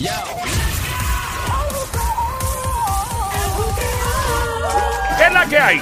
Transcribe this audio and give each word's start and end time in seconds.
¿Qué 0.00 0.06
es 5.26 5.32
la 5.32 5.46
que 5.46 5.58
hay? 5.58 5.80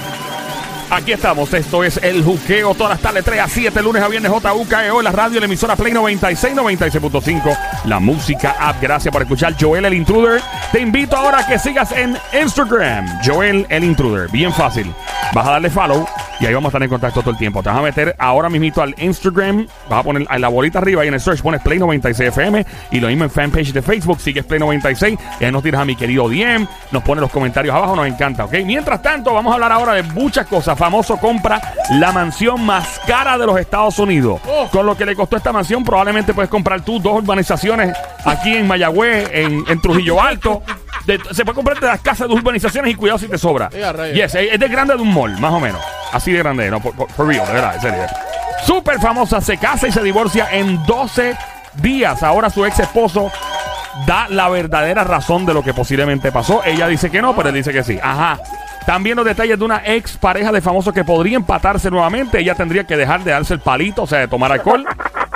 Aquí 0.91 1.11
estamos, 1.11 1.53
esto 1.53 1.83
es 1.83 1.97
el 1.97 2.23
juqueo 2.23 2.73
todas 2.73 2.93
las 2.93 2.99
tardes 2.99 3.23
3 3.23 3.41
a 3.41 3.47
7, 3.47 3.79
lunes 3.83 4.01
a 4.01 4.07
viernes 4.07 4.31
JUKEO 4.31 5.03
la 5.03 5.11
radio, 5.11 5.39
la 5.39 5.45
emisora 5.45 5.75
Play 5.75 5.93
96, 5.93 6.55
96.5, 6.55 7.57
la 7.85 7.99
música 7.99 8.55
app. 8.59 8.81
Gracias 8.81 9.11
por 9.11 9.21
escuchar 9.21 9.55
Joel 9.57 9.85
el 9.85 9.93
Intruder. 9.93 10.41
Te 10.71 10.81
invito 10.81 11.15
ahora 11.15 11.39
a 11.39 11.47
que 11.47 11.59
sigas 11.59 11.91
en 11.91 12.17
Instagram, 12.33 13.21
Joel 13.23 13.67
el 13.69 13.83
Intruder. 13.83 14.31
Bien 14.31 14.51
fácil. 14.51 14.91
Vas 15.33 15.47
a 15.47 15.51
darle 15.51 15.69
follow 15.69 16.07
y 16.39 16.45
ahí 16.45 16.53
vamos 16.53 16.67
a 16.67 16.69
estar 16.69 16.83
en 16.83 16.89
contacto 16.89 17.21
todo 17.21 17.31
el 17.31 17.37
tiempo. 17.37 17.61
Te 17.63 17.69
vas 17.69 17.77
a 17.77 17.81
meter 17.81 18.15
ahora 18.17 18.49
mismito 18.49 18.81
al 18.81 18.95
Instagram, 18.97 19.67
vas 19.89 19.99
a 19.99 20.03
poner 20.03 20.25
a 20.29 20.39
la 20.39 20.47
bolita 20.47 20.79
arriba 20.79 21.03
y 21.03 21.07
en 21.07 21.13
el 21.13 21.19
search 21.19 21.41
pones 21.41 21.61
Play 21.61 21.79
96 21.79 22.29
FM 22.29 22.65
y 22.91 22.99
lo 22.99 23.07
mismo 23.07 23.23
en 23.25 23.29
fanpage 23.31 23.73
de 23.73 23.81
Facebook, 23.81 24.19
sigues 24.21 24.45
Play 24.45 24.59
96 24.59 25.17
y 25.39 25.43
ahí 25.43 25.51
nos 25.51 25.63
tiras 25.63 25.81
a 25.81 25.85
mi 25.85 25.95
querido 25.95 26.29
Diem, 26.29 26.67
nos 26.91 27.03
pone 27.03 27.21
los 27.21 27.31
comentarios 27.31 27.75
abajo, 27.75 27.95
nos 27.95 28.07
encanta, 28.07 28.45
¿ok? 28.45 28.53
Mientras 28.65 29.01
tanto, 29.01 29.33
vamos 29.33 29.51
a 29.51 29.55
hablar 29.55 29.71
ahora 29.71 29.93
de 29.93 30.03
muchas 30.03 30.47
cosas. 30.47 30.77
Famoso 30.77 31.17
compra 31.17 31.61
la 31.91 32.11
mansión 32.11 32.65
más 32.65 32.99
cara 33.07 33.37
de 33.37 33.45
los 33.45 33.59
Estados 33.59 33.99
Unidos. 33.99 34.39
Con 34.71 34.85
lo 34.85 34.95
que 34.95 35.05
le 35.05 35.15
costó 35.15 35.35
esta 35.37 35.51
mansión, 35.51 35.83
probablemente 35.83 36.33
puedes 36.33 36.49
comprar 36.49 36.81
tú 36.81 36.99
dos 36.99 37.13
urbanizaciones 37.21 37.95
aquí 38.25 38.55
en 38.55 38.67
Mayagüez, 38.67 39.29
en, 39.33 39.63
en 39.67 39.81
Trujillo 39.81 40.21
Alto. 40.21 40.61
De- 41.05 41.19
se 41.31 41.43
puede 41.43 41.55
comprar 41.55 41.79
de 41.79 41.87
las 41.87 42.01
casas 42.01 42.27
de 42.27 42.33
urbanizaciones 42.33 42.91
y 42.91 42.95
cuidado 42.95 43.17
si 43.19 43.27
te 43.27 43.37
sobra. 43.37 43.69
Yes, 44.13 44.35
es 44.35 44.53
es 44.53 44.59
de 44.59 44.67
grande 44.67 44.95
de 44.95 45.01
un 45.01 45.13
mall, 45.13 45.39
más 45.39 45.53
o 45.53 45.59
menos. 45.59 45.81
Así 46.11 46.31
de 46.31 46.39
grande, 46.39 46.69
no, 46.71 46.79
por, 46.79 46.93
por- 46.95 47.11
for 47.11 47.27
real, 47.27 47.45
de 47.47 47.53
verdad, 47.53 47.75
en 47.75 47.81
serio. 47.81 48.03
Súper 48.65 48.99
famosa, 48.99 49.39
se 49.41 49.57
casa 49.57 49.87
y 49.87 49.91
se 49.91 50.01
divorcia 50.03 50.47
en 50.51 50.83
12 50.85 51.35
días. 51.75 52.23
Ahora 52.23 52.49
su 52.49 52.65
ex 52.65 52.79
esposo 52.79 53.31
da 54.05 54.27
la 54.29 54.49
verdadera 54.49 55.03
razón 55.03 55.45
de 55.45 55.53
lo 55.53 55.63
que 55.63 55.73
posiblemente 55.73 56.31
pasó. 56.31 56.61
Ella 56.65 56.87
dice 56.87 57.09
que 57.09 57.21
no, 57.21 57.35
pero 57.35 57.49
él 57.49 57.55
dice 57.55 57.71
que 57.71 57.83
sí. 57.83 57.99
Ajá. 58.01 58.37
También 58.85 59.15
los 59.15 59.25
detalles 59.25 59.59
de 59.59 59.65
una 59.65 59.81
ex 59.85 60.17
pareja 60.17 60.51
de 60.51 60.61
famosos 60.61 60.93
que 60.93 61.03
podría 61.03 61.35
empatarse 61.37 61.91
nuevamente. 61.91 62.39
Ella 62.39 62.55
tendría 62.55 62.85
que 62.85 62.97
dejar 62.97 63.23
de 63.23 63.31
darse 63.31 63.53
el 63.53 63.59
palito, 63.59 64.03
o 64.03 64.07
sea, 64.07 64.19
de 64.19 64.27
tomar 64.27 64.51
alcohol. 64.51 64.85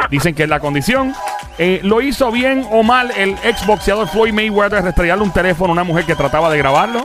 Dicen 0.10 0.34
que 0.34 0.44
es 0.44 0.50
la 0.50 0.60
condición. 0.60 1.14
Eh, 1.60 1.80
lo 1.84 2.02
hizo 2.02 2.32
bien 2.32 2.66
o 2.72 2.82
mal 2.84 3.12
el 3.16 3.38
ex 3.44 3.66
boxeador 3.66 4.08
Floyd 4.08 4.34
Mayweather 4.34 4.84
restrellarle 4.84 5.24
un 5.24 5.32
teléfono 5.32 5.70
a 5.72 5.74
una 5.74 5.84
mujer 5.84 6.06
que 6.06 6.16
trataba 6.16 6.50
de 6.50 6.58
grabarlo. 6.58 7.04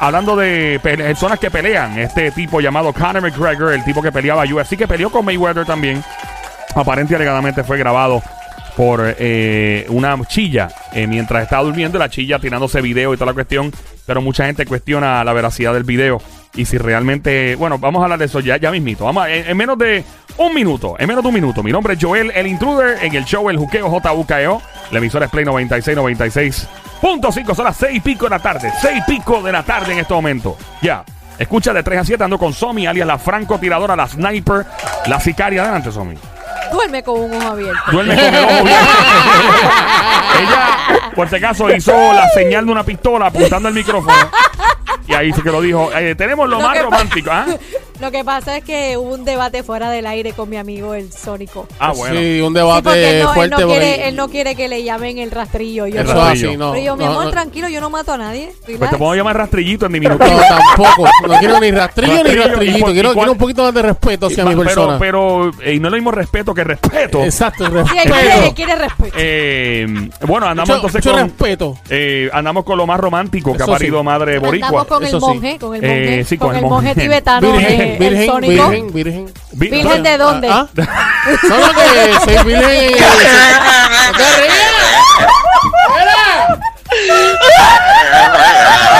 Hablando 0.00 0.36
de 0.36 0.78
pe- 0.82 0.96
personas 0.96 1.38
que 1.40 1.50
pelean, 1.50 1.98
este 1.98 2.30
tipo 2.30 2.60
llamado 2.60 2.92
Conor 2.92 3.20
McGregor, 3.22 3.72
el 3.72 3.84
tipo 3.84 4.00
que 4.00 4.12
peleaba 4.12 4.44
UFC, 4.44 4.76
que 4.76 4.86
peleó 4.86 5.10
con 5.10 5.24
Mayweather 5.24 5.66
también, 5.66 6.02
aparente 6.74 7.14
y 7.14 7.16
alegadamente 7.16 7.64
fue 7.64 7.78
grabado 7.78 8.22
por 8.76 9.00
eh, 9.18 9.86
una 9.88 10.16
chilla 10.28 10.68
eh, 10.92 11.08
mientras 11.08 11.42
estaba 11.42 11.64
durmiendo, 11.64 11.98
la 11.98 12.08
chilla 12.08 12.38
tirándose 12.38 12.80
video 12.80 13.12
y 13.12 13.16
toda 13.16 13.26
la 13.26 13.34
cuestión, 13.34 13.72
pero 14.06 14.22
mucha 14.22 14.46
gente 14.46 14.64
cuestiona 14.66 15.24
la 15.24 15.32
veracidad 15.32 15.74
del 15.74 15.82
video 15.82 16.22
y 16.54 16.64
si 16.64 16.78
realmente, 16.78 17.56
bueno, 17.56 17.78
vamos 17.78 18.00
a 18.00 18.04
hablar 18.04 18.20
de 18.20 18.26
eso 18.26 18.38
ya, 18.38 18.56
mismito, 18.70 19.04
vamos 19.04 19.24
a- 19.24 19.30
en 19.30 19.56
menos 19.56 19.76
de 19.78 20.04
un 20.38 20.54
minuto, 20.54 20.94
en 20.98 21.08
menos 21.08 21.22
de 21.22 21.28
un 21.28 21.34
minuto, 21.34 21.62
mi 21.62 21.72
nombre 21.72 21.94
es 21.94 21.98
Joel, 22.02 22.30
el 22.34 22.46
intruder, 22.46 23.04
en 23.04 23.14
el 23.14 23.24
show 23.24 23.50
El 23.50 23.56
Juqueo 23.58 23.88
JUKEO, 23.88 24.62
la 24.90 24.98
emisora 24.98 25.26
es 25.26 25.30
Play 25.30 25.44
96, 25.44 25.96
96.5, 25.98 27.54
son 27.54 27.64
las 27.64 27.76
6 27.76 27.96
y 27.96 28.00
pico 28.00 28.26
de 28.26 28.30
la 28.30 28.38
tarde, 28.38 28.72
6 28.80 28.98
y 28.98 29.10
pico 29.10 29.42
de 29.42 29.52
la 29.52 29.62
tarde 29.62 29.92
en 29.92 29.98
este 30.00 30.14
momento, 30.14 30.56
ya. 30.80 31.04
Escucha 31.38 31.72
de 31.72 31.82
3 31.84 32.00
a 32.00 32.04
7, 32.04 32.24
ando 32.24 32.36
con 32.38 32.52
Somi, 32.52 32.86
alias 32.86 33.06
la 33.06 33.16
francotiradora, 33.16 33.94
la 33.94 34.08
sniper, 34.08 34.66
la 35.06 35.20
sicaria. 35.20 35.62
Adelante, 35.62 35.92
Somi. 35.92 36.16
Duerme 36.72 37.00
con 37.04 37.20
un 37.20 37.32
ojo 37.32 37.48
abierto. 37.50 37.80
Duerme 37.92 38.16
con 38.16 38.24
el 38.34 38.44
ojo 38.44 38.54
abierto. 38.58 38.86
Ella, 40.40 41.10
por 41.14 41.28
si 41.28 41.36
acaso, 41.36 41.70
hizo 41.72 41.92
la 41.92 42.28
señal 42.30 42.66
de 42.66 42.72
una 42.72 42.82
pistola 42.82 43.26
apuntando 43.26 43.68
el 43.68 43.74
micrófono. 43.74 44.16
Y 45.06 45.14
ahí 45.14 45.32
sí 45.32 45.40
que 45.40 45.50
lo 45.52 45.60
dijo. 45.60 45.92
eh, 45.96 46.16
tenemos 46.16 46.48
lo 46.48 46.60
Lo 46.60 46.66
más 46.68 46.82
romántico. 46.82 47.30
¿ah? 47.32 47.46
Lo 48.00 48.10
que 48.12 48.22
pasa 48.24 48.56
es 48.56 48.64
que 48.64 48.96
hubo 48.96 49.12
un 49.14 49.24
debate 49.24 49.62
fuera 49.64 49.90
del 49.90 50.06
aire 50.06 50.32
con 50.32 50.48
mi 50.48 50.56
amigo 50.56 50.94
el 50.94 51.12
Sónico. 51.12 51.66
Ah, 51.80 51.92
bueno. 51.92 52.14
Sí, 52.18 52.40
un 52.40 52.48
Sí, 52.52 52.54
debate 52.54 52.82
porque 52.84 53.10
él 53.18 53.22
no, 53.24 53.28
él, 53.30 53.34
fuerte. 53.34 53.64
no 53.64 53.72
él 53.74 54.16
no 54.16 54.28
quiere 54.28 54.54
que 54.54 54.68
le 54.68 54.84
llamen 54.84 55.18
el 55.18 55.30
rastrillo. 55.32 55.86
Yo 55.88 56.00
El 56.00 56.06
no. 56.06 56.14
rastrillo. 56.14 56.48
así, 56.50 56.56
no. 56.56 56.72
Pero 56.72 56.84
yo, 56.84 56.96
mi 56.96 57.04
amor, 57.04 57.24
no, 57.24 57.30
tranquilo, 57.32 57.68
yo 57.68 57.80
no 57.80 57.90
mato 57.90 58.12
a 58.12 58.18
nadie. 58.18 58.52
Pues 58.64 58.66
te 58.66 58.72
Relax. 58.74 58.96
puedo 58.98 59.14
llamar 59.16 59.36
rastrillito 59.36 59.86
en 59.86 59.92
diminuto. 59.92 60.24
No, 60.24 60.38
tampoco. 60.40 61.08
No 61.26 61.38
quiero 61.40 61.60
ni 61.60 61.70
rastrillo 61.72 62.12
ni 62.12 62.18
Rastrillo, 62.22 62.42
¿y 62.42 62.46
rastrillito. 62.48 62.84
por- 62.84 62.92
Quiero, 62.92 63.12
quiero 63.14 63.32
un 63.32 63.38
poquito 63.38 63.62
más 63.64 63.74
de 63.74 63.82
respeto 63.82 64.26
hacia 64.26 64.44
mi 64.44 64.50
pero, 64.50 64.62
persona. 64.64 64.98
pero 64.98 65.50
eh, 65.62 65.74
y 65.74 65.80
no 65.80 65.88
es 65.88 65.90
lo 65.92 65.96
mismo 65.96 66.10
respeto 66.12 66.54
que 66.54 66.62
respeto. 66.64 67.24
Exacto, 67.24 67.64
Sí, 67.66 67.72
él 67.74 67.84
quiere, 67.84 68.12
respeto. 68.12 68.44
él 68.46 68.54
quiere 68.54 68.76
respeto. 68.76 69.16
Eh, 69.18 69.86
bueno, 70.26 70.46
andamos 70.46 70.68
Mucho, 70.68 70.76
entonces 70.86 71.04
mucho 71.04 71.16
con. 71.18 71.28
respeto. 71.28 71.78
eh, 71.90 72.30
andamos 72.32 72.64
con 72.64 72.78
lo 72.78 72.86
más 72.86 73.00
romántico 73.00 73.54
que 73.56 73.62
ha 73.62 73.66
parido 73.66 73.98
sí. 73.98 74.04
madre 74.04 74.38
boricua. 74.38 74.68
Andamos 74.68 74.86
con 74.86 75.04
el 75.04 75.20
monje, 75.20 75.58
con 75.58 75.74
el 75.74 75.84
Eh, 75.84 75.88
monje, 75.88 76.24
sí, 76.24 76.38
con, 76.38 76.54
el 76.56 76.62
monje 76.62 76.94
tibetano, 76.94 77.48
Virgen, 77.96 78.02
el 78.02 78.08
virgen, 78.10 78.26
Sónico. 78.26 78.68
virgen, 78.68 78.92
virgen. 78.92 79.32
Vi- 79.52 79.68
Virgen 79.68 80.02
de 80.02 80.18
dónde? 80.18 80.48
Ah, 80.50 80.66
ah. 80.78 80.98
No, 81.48 81.58
no, 81.58 81.72
que 81.74 82.34
soy 82.34 82.44
virgen. 82.44 82.92
¡No 82.92 84.16
te 84.16 84.24
rías! 84.40 84.78
¡Mira! 85.94 86.48
¡No 86.48 87.14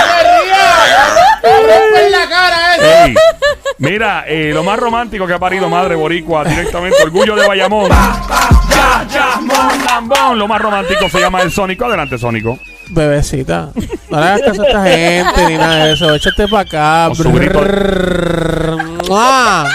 te 0.05 0.23
rías! 0.23 1.13
¡No 1.43 1.49
rompes 1.59 2.11
la 2.11 2.29
cara! 2.29 2.75
Ey, 3.05 3.15
mira, 3.77 4.23
eh, 4.27 4.51
lo 4.53 4.63
más 4.63 4.79
romántico 4.79 5.25
que 5.27 5.33
ha 5.33 5.39
parido 5.39 5.69
Madre 5.69 5.95
Boricua, 5.95 6.43
directamente 6.45 7.01
Orgullo 7.03 7.35
de 7.35 7.47
Bayamón. 7.47 7.89
Ya, 7.89 9.05
ya, 9.11 9.39
mon, 9.41 9.85
lambón. 9.85 10.39
Lo 10.39 10.47
más 10.47 10.61
romántico 10.61 11.09
se 11.09 11.19
llama 11.19 11.41
el 11.41 11.51
Sónico. 11.51 11.85
Adelante, 11.85 12.17
Sónico. 12.17 12.57
Bebecita, 12.89 13.69
no 14.09 14.19
le 14.19 14.25
hagas 14.25 14.41
caso 14.41 14.61
a 14.63 14.67
esta 14.67 14.83
gente 14.83 15.45
ni 15.47 15.57
nada 15.57 15.85
de 15.85 15.93
eso. 15.93 16.13
Échate 16.15 16.47
para 16.47 16.61
acá. 16.63 17.07
Con 17.07 17.15
su 17.17 17.31
grito. 17.31 17.59
Brrr. 17.61 18.77
¡Mua! 19.07 19.69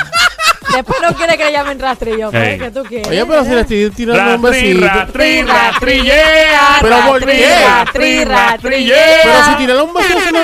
Después 0.75 0.99
no 1.03 1.15
quiere 1.15 1.37
que 1.37 1.45
le 1.45 1.53
llamen 1.53 1.79
rastrillo. 1.79 2.31
pues, 2.33 2.49
Ey. 2.49 2.59
¿Qué 2.59 2.71
tú 2.73 2.83
quieres? 2.83 3.07
Oye, 3.07 3.25
pero 3.27 3.45
si 3.45 3.51
le 3.51 3.61
estoy 3.61 3.91
tirando 3.91 4.35
un 4.35 4.43
Rastri, 4.43 4.73
besito. 4.75 4.87
rastri, 4.87 5.43
rastrillea. 5.43 6.79
Pero 6.81 6.97
¿por 7.07 7.25
qué? 7.25 7.49
rastri, 7.65 8.25
rastrillea. 8.25 8.97
Pero 9.23 9.45
si 9.45 9.55
tirarle 9.55 9.83
un 9.83 9.93
tirarle 9.93 10.41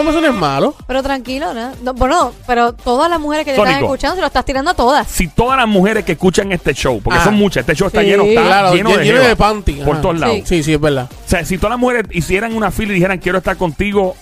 un 0.00 0.06
beso 0.06 0.20
no 0.20 0.26
es 0.28 0.34
malo. 0.34 0.74
Pero 0.86 1.02
tranquilo, 1.02 1.52
¿no? 1.54 1.72
No, 1.82 1.94
Bueno, 1.94 2.32
pero 2.46 2.72
todas 2.74 3.10
las 3.10 3.18
mujeres 3.20 3.44
que 3.44 3.52
te 3.52 3.56
están 3.56 3.74
Sónico. 3.74 3.86
escuchando 3.94 4.14
se 4.16 4.20
lo 4.20 4.26
estás 4.26 4.44
tirando 4.44 4.70
a 4.70 4.74
todas. 4.74 5.06
Si 5.08 5.28
todas 5.28 5.56
las 5.58 5.66
mujeres 5.68 6.04
que 6.04 6.12
escuchan 6.12 6.52
este 6.52 6.74
show, 6.74 7.00
porque 7.02 7.18
Ah. 7.20 7.24
son 7.24 7.34
muchas, 7.34 7.62
este 7.62 7.74
show 7.74 7.88
está 7.88 8.00
Sí. 8.00 8.06
lleno, 8.06 8.22
está 8.24 8.42
Claro, 8.42 8.74
lleno 8.74 8.90
de, 8.96 9.04
lleno 9.04 9.16
jeva 9.18 9.28
de 9.28 9.36
panty. 9.36 9.72
por 9.74 9.92
ajá. 9.94 10.02
todos 10.02 10.18
lados. 10.20 10.36
Sí. 10.44 10.62
Sí, 10.62 10.72
es 10.74 10.80
verdad. 10.80 11.08
O 11.10 11.28
sea, 11.28 11.44
si 11.44 11.56
todas 11.58 11.70
las 11.70 11.78
mujeres 11.80 12.04
hicieran 12.10 12.54
una 12.54 12.70
fila 12.70 12.92
y 12.92 12.94
dijeran 12.96 13.18
quiero 13.18 13.38
estar 13.38 13.56
contigo 13.56 14.14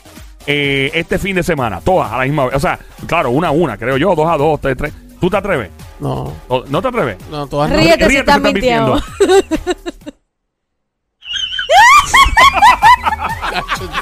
eh, 0.46 0.90
este 0.94 1.18
fin 1.18 1.36
de 1.36 1.42
semana, 1.42 1.80
todas 1.82 2.10
a 2.10 2.16
la 2.18 2.24
misma 2.24 2.46
vez. 2.46 2.54
O 2.54 2.60
sea, 2.60 2.78
claro, 3.06 3.30
una 3.30 3.48
a 3.48 3.50
una, 3.50 3.76
creo 3.76 3.98
yo, 3.98 4.14
dos 4.14 4.26
a 4.30 4.36
dos, 4.38 4.58
tres, 4.60 4.76
tres. 4.78 4.92
¿Tú 5.20 5.28
te 5.28 5.36
atreves? 5.36 5.68
No, 6.00 6.32
¿O- 6.48 6.64
¿No 6.68 6.80
te 6.80 6.88
atreves? 6.88 7.16
no, 7.30 7.46
todas 7.48 7.68
no. 7.70 7.76
Ríete 7.76 8.08
si 8.08 8.16
estás 8.16 8.40
mintiendo. 8.40 9.02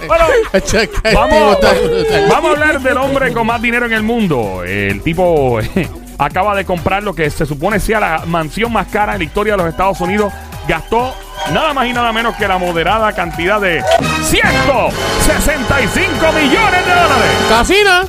Bueno, 0.06 0.24
Vamos, 1.14 1.58
vamos 2.28 2.50
a 2.50 2.52
hablar 2.52 2.80
del 2.80 2.96
hombre 2.96 3.32
con 3.32 3.46
más 3.46 3.62
dinero 3.62 3.86
en 3.86 3.92
el 3.92 4.02
mundo. 4.02 4.64
El 4.64 5.00
tipo 5.02 5.58
acaba 6.18 6.54
de 6.54 6.64
comprar 6.64 7.02
lo 7.02 7.14
que 7.14 7.28
se 7.30 7.44
supone 7.46 7.80
sea 7.80 8.00
la 8.00 8.22
mansión 8.26 8.72
más 8.72 8.86
cara 8.88 9.12
en 9.12 9.18
la 9.18 9.24
historia 9.24 9.54
de 9.54 9.58
los 9.58 9.68
Estados 9.68 10.00
Unidos. 10.00 10.32
Gastó 10.68 11.14
nada 11.52 11.72
más 11.72 11.86
y 11.86 11.92
nada 11.92 12.12
menos 12.12 12.34
que 12.36 12.48
la 12.48 12.58
moderada 12.58 13.12
cantidad 13.12 13.60
de 13.60 13.82
165 14.24 16.32
millones 16.32 16.86
de 16.86 16.92
dólares. 16.92 17.36
Casina. 17.48 18.04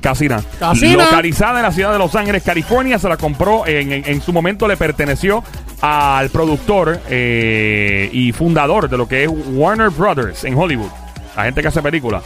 Casina. 0.00 0.42
Casina. 0.58 1.04
Localizada 1.04 1.58
en 1.58 1.62
la 1.64 1.72
ciudad 1.72 1.92
de 1.92 1.98
Los 1.98 2.14
Ángeles, 2.14 2.42
California, 2.42 2.98
se 2.98 3.08
la 3.08 3.16
compró. 3.16 3.66
En, 3.66 3.92
en- 3.92 4.04
en 4.06 4.20
su 4.20 4.32
momento 4.32 4.66
le 4.68 4.76
perteneció 4.76 5.42
al 5.80 6.30
productor 6.30 7.00
eh, 7.08 8.08
y 8.12 8.32
fundador 8.32 8.88
de 8.88 8.96
lo 8.96 9.06
que 9.08 9.24
es 9.24 9.30
Warner 9.52 9.90
Brothers 9.90 10.44
en 10.44 10.56
Hollywood. 10.56 10.90
La 11.36 11.44
gente 11.44 11.62
que 11.62 11.68
hace 11.68 11.82
películas. 11.82 12.22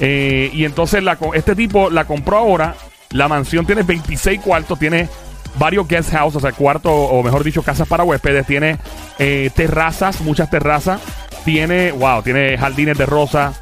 Eh, 0.00 0.50
y 0.52 0.64
entonces 0.64 1.02
la 1.02 1.16
este 1.34 1.54
tipo 1.54 1.90
la 1.90 2.04
compró 2.04 2.38
ahora. 2.38 2.74
La 3.10 3.28
mansión 3.28 3.64
tiene 3.66 3.82
26 3.82 4.40
cuartos, 4.40 4.78
tiene 4.78 5.08
varios 5.56 5.86
guest 5.86 6.10
house, 6.10 6.34
o 6.34 6.40
sea, 6.40 6.50
cuartos, 6.52 6.90
o 6.92 7.22
mejor 7.22 7.44
dicho, 7.44 7.62
casas 7.62 7.86
para 7.86 8.02
huéspedes. 8.02 8.44
Tiene 8.46 8.78
eh, 9.18 9.50
terrazas, 9.54 10.20
muchas 10.20 10.50
terrazas. 10.50 11.00
Tiene, 11.44 11.92
wow, 11.92 12.22
tiene 12.22 12.56
jardines 12.58 12.96
de 12.98 13.06
rosa. 13.06 13.52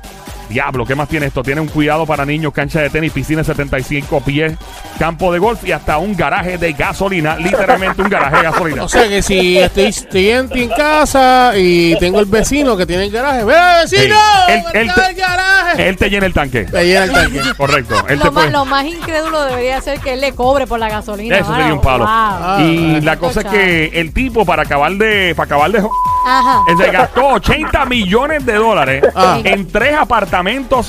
Diablo, 0.53 0.85
¿qué 0.85 0.95
más 0.95 1.09
tiene 1.09 1.27
esto? 1.27 1.43
Tiene 1.43 1.61
un 1.63 1.69
cuidado 1.69 2.05
para 2.05 2.27
niños, 2.27 2.53
cancha 2.53 2.81
de 2.81 2.91
tenis, 2.91 3.11
piscina 3.13 3.39
de 3.41 3.45
75 3.45 4.21
pies, 4.21 4.53
campo 4.99 5.33
de 5.33 5.39
golf 5.39 5.65
y 5.67 5.73
hasta 5.73 5.97
un 5.99 6.15
garaje 6.15 6.59
de 6.59 6.73
gasolina. 6.75 7.37
Literalmente 7.37 8.03
un 8.03 8.09
garaje 8.11 8.37
de 8.37 8.43
gasolina. 8.43 8.83
O 8.85 8.89
sea 8.89 9.09
que 9.09 9.23
si 9.23 9.57
estoy, 9.59 9.85
estoy 9.87 10.31
en, 10.31 10.51
en 10.53 10.69
casa 10.69 11.53
y 11.57 11.97
tengo 11.99 12.21
el 12.21 12.27
vecino 12.27 12.77
que 12.77 12.85
tiene 12.85 13.05
el 13.05 13.11
garaje, 13.11 13.45
¡ve 13.45 13.55
vecino! 13.83 14.15
Sí. 14.47 14.53
Él- 14.53 14.63
él 14.75 14.89
¡Está 14.89 15.05
te- 15.07 15.11
el 15.11 15.17
garaje! 15.17 15.89
Él 15.89 15.97
te 15.97 16.11
llena 16.11 16.27
el 16.27 16.35
tanque. 16.35 16.67
Le 16.71 16.85
llena 16.87 17.05
el 17.05 17.13
tanque. 17.13 17.41
Correcto. 17.57 17.95
Él 18.09 18.19
te 18.19 18.25
Lo 18.27 18.33
más, 18.33 18.43
puede- 18.45 18.51
lo 18.51 18.65
más 18.67 18.85
incrédulo 18.85 19.43
debería 19.47 19.81
ser 19.81 20.01
que 20.01 20.13
él 20.13 20.21
le 20.21 20.33
cobre 20.35 20.67
por 20.67 20.79
la 20.79 20.91
gasolina. 20.91 21.39
Eso 21.39 21.55
sería 21.57 21.73
un 21.73 21.81
palo. 21.81 22.05
Wow. 22.05 22.09
Ah. 22.13 22.59
y 22.61 23.01
la 23.01 23.17
cosa 23.17 23.41
es 23.41 23.47
que 23.47 23.87
el 24.01 24.13
tipo 24.13 24.45
para 24.45 24.63
acabar 24.65 24.93
de 24.93 25.33
para 25.35 25.47
acabar 25.47 25.71
de 25.73 25.83
Ajá. 26.27 26.61
se 26.77 26.91
gastó 26.91 27.27
80 27.29 27.85
millones 27.87 28.45
de 28.45 28.55
dólares 28.55 29.05
Ah. 29.15 29.39
en 29.43 29.67
tres 29.67 29.95
apartamentos 29.97 30.42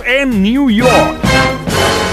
en 0.05 0.41
New 0.41 0.69
York. 0.69 1.32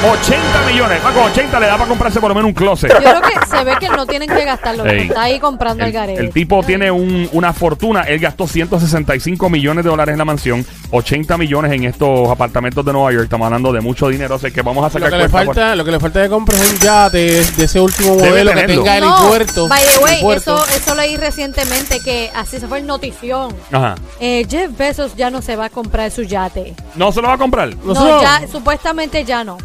80 0.03 0.67
millones. 0.67 0.99
Con 1.01 1.17
80 1.19 1.61
le 1.61 1.67
da 1.67 1.77
para 1.77 1.89
comprarse 1.89 2.21
por 2.21 2.29
lo 2.31 2.35
menos 2.35 2.49
un 2.49 2.55
closet. 2.55 2.91
Yo 2.91 2.99
creo 2.99 3.21
que 3.21 3.47
se 3.47 3.65
ve 3.65 3.77
que 3.79 3.89
no 3.91 4.07
tienen 4.07 4.29
que 4.31 4.45
gastarlo. 4.45 4.87
Ey. 4.87 5.09
Está 5.09 5.23
ahí 5.23 5.39
comprando 5.39 5.83
el, 5.85 5.89
El, 5.89 5.93
garete. 5.95 6.21
el 6.21 6.31
tipo 6.31 6.63
tiene 6.63 6.91
un- 6.91 7.29
una 7.33 7.53
fortuna. 7.53 8.03
Él 8.03 8.19
gastó 8.19 8.47
165 8.47 9.51
millones 9.51 9.85
de 9.85 9.91
dólares 9.91 10.13
en 10.15 10.19
la 10.19 10.25
mansión, 10.25 10.65
80 10.91 11.37
millones 11.37 11.73
en 11.73 11.85
estos 11.85 12.29
apartamentos 12.31 12.85
de 12.85 12.93
Nueva 12.93 13.13
York. 13.13 13.25
Estamos 13.25 13.45
hablando 13.47 13.73
de 13.73 13.81
mucho 13.81 14.09
dinero. 14.09 14.37
Así 14.37 14.51
que 14.51 14.63
vamos 14.63 14.83
a 14.85 14.87
Lo 14.89 14.93
sacar 14.93 15.11
que, 15.11 15.17
le 15.17 15.29
cuenta 15.29 15.45
por- 15.47 15.55
falta, 15.55 15.77
lo 15.77 15.85
que 15.85 15.91
le 15.91 16.01
falta 16.01 16.21
de 16.21 16.29
compra 16.31 16.57
es 16.57 16.73
un 16.73 16.79
yate 16.79 17.19
de 17.57 17.65
ese 17.65 17.81
último 17.81 18.17
Debe 18.17 18.31
modelo 18.31 18.53
que 18.55 18.63
tenga 18.67 19.01
no, 19.01 19.17
helipuerto. 19.19 19.69
by 19.69 19.83
the 19.85 19.99
way, 20.05 20.37
eso, 20.37 20.65
eso 20.75 20.95
leí 20.95 21.17
recientemente 21.19 22.01
que 22.01 22.31
así 22.35 22.59
se 22.59 22.67
fue 22.67 22.79
el 22.79 22.87
notición. 22.87 23.55
Ajá. 23.71 23.97
Eh, 24.19 24.47
Jeff 24.49 24.71
Bezos 24.79 25.15
ya 25.17 25.31
no 25.31 25.43
se 25.43 25.57
va 25.57 25.67
a 25.67 25.71
comprar 25.71 26.11
su 26.11 26.23
yate. 26.23 26.75
¿No 26.95 27.13
se 27.13 27.21
lo 27.21 27.29
va 27.29 27.35
a 27.35 27.39
comprar? 27.39 27.69
No, 27.85 27.93
No, 27.93 27.95
solo- 27.95 28.23
ya, 28.23 28.43
supuestamente 28.51 29.25
ya 29.25 29.45
no. 29.45 29.59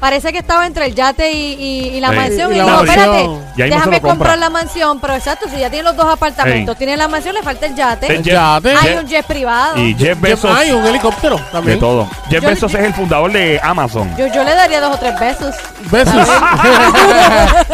Parece 0.00 0.32
que 0.32 0.38
estaba 0.38 0.66
entre 0.66 0.86
el 0.86 0.94
yate 0.94 1.32
y, 1.32 1.54
y- 1.54 1.88
y 1.96 2.00
la 2.00 2.10
Sí. 2.10 2.16
mansión. 2.16 2.52
Y 2.52 2.54
Y, 2.54 2.58
la 2.58 2.64
dijo, 2.64 2.76
mansión. 2.76 2.98
espérate, 3.00 3.74
déjame 3.74 4.00
comprar 4.00 4.38
la 4.38 4.50
mansión. 4.50 5.00
Pero 5.00 5.14
exacto, 5.14 5.46
si 5.52 5.58
ya 5.58 5.70
tiene 5.70 5.84
los 5.84 5.96
dos 5.96 6.06
apartamentos, 6.12 6.76
tiene 6.76 6.96
la 6.96 7.08
mansión, 7.08 7.34
le 7.34 7.42
falta 7.42 7.66
el 7.66 7.74
yate. 7.74 8.06
El 8.14 8.22
yate. 8.22 8.70
Hay 8.70 8.76
Jeff- 8.88 9.00
un 9.02 9.06
jet 9.08 9.26
privado. 9.26 9.78
Y 9.78 9.94
Jeff 9.94 10.20
Bezos. 10.20 10.56
Hay 10.56 10.70
un 10.72 10.84
helicóptero 10.86 11.36
De 11.36 11.42
también. 11.52 11.78
todo. 11.80 12.08
Jeff 12.28 12.42
Yo- 12.42 12.48
Bezos 12.48 12.74
es 12.74 12.80
el 12.84 12.94
fundador 12.94 13.32
de 13.32 13.58
Amazon. 13.62 14.14
Yo, 14.16 14.26
yo 14.26 14.44
le 14.44 14.54
daría 14.54 14.80
dos 14.80 14.94
o 14.94 14.98
tres 14.98 15.18
besos. 15.18 15.54
Besos. 15.90 16.14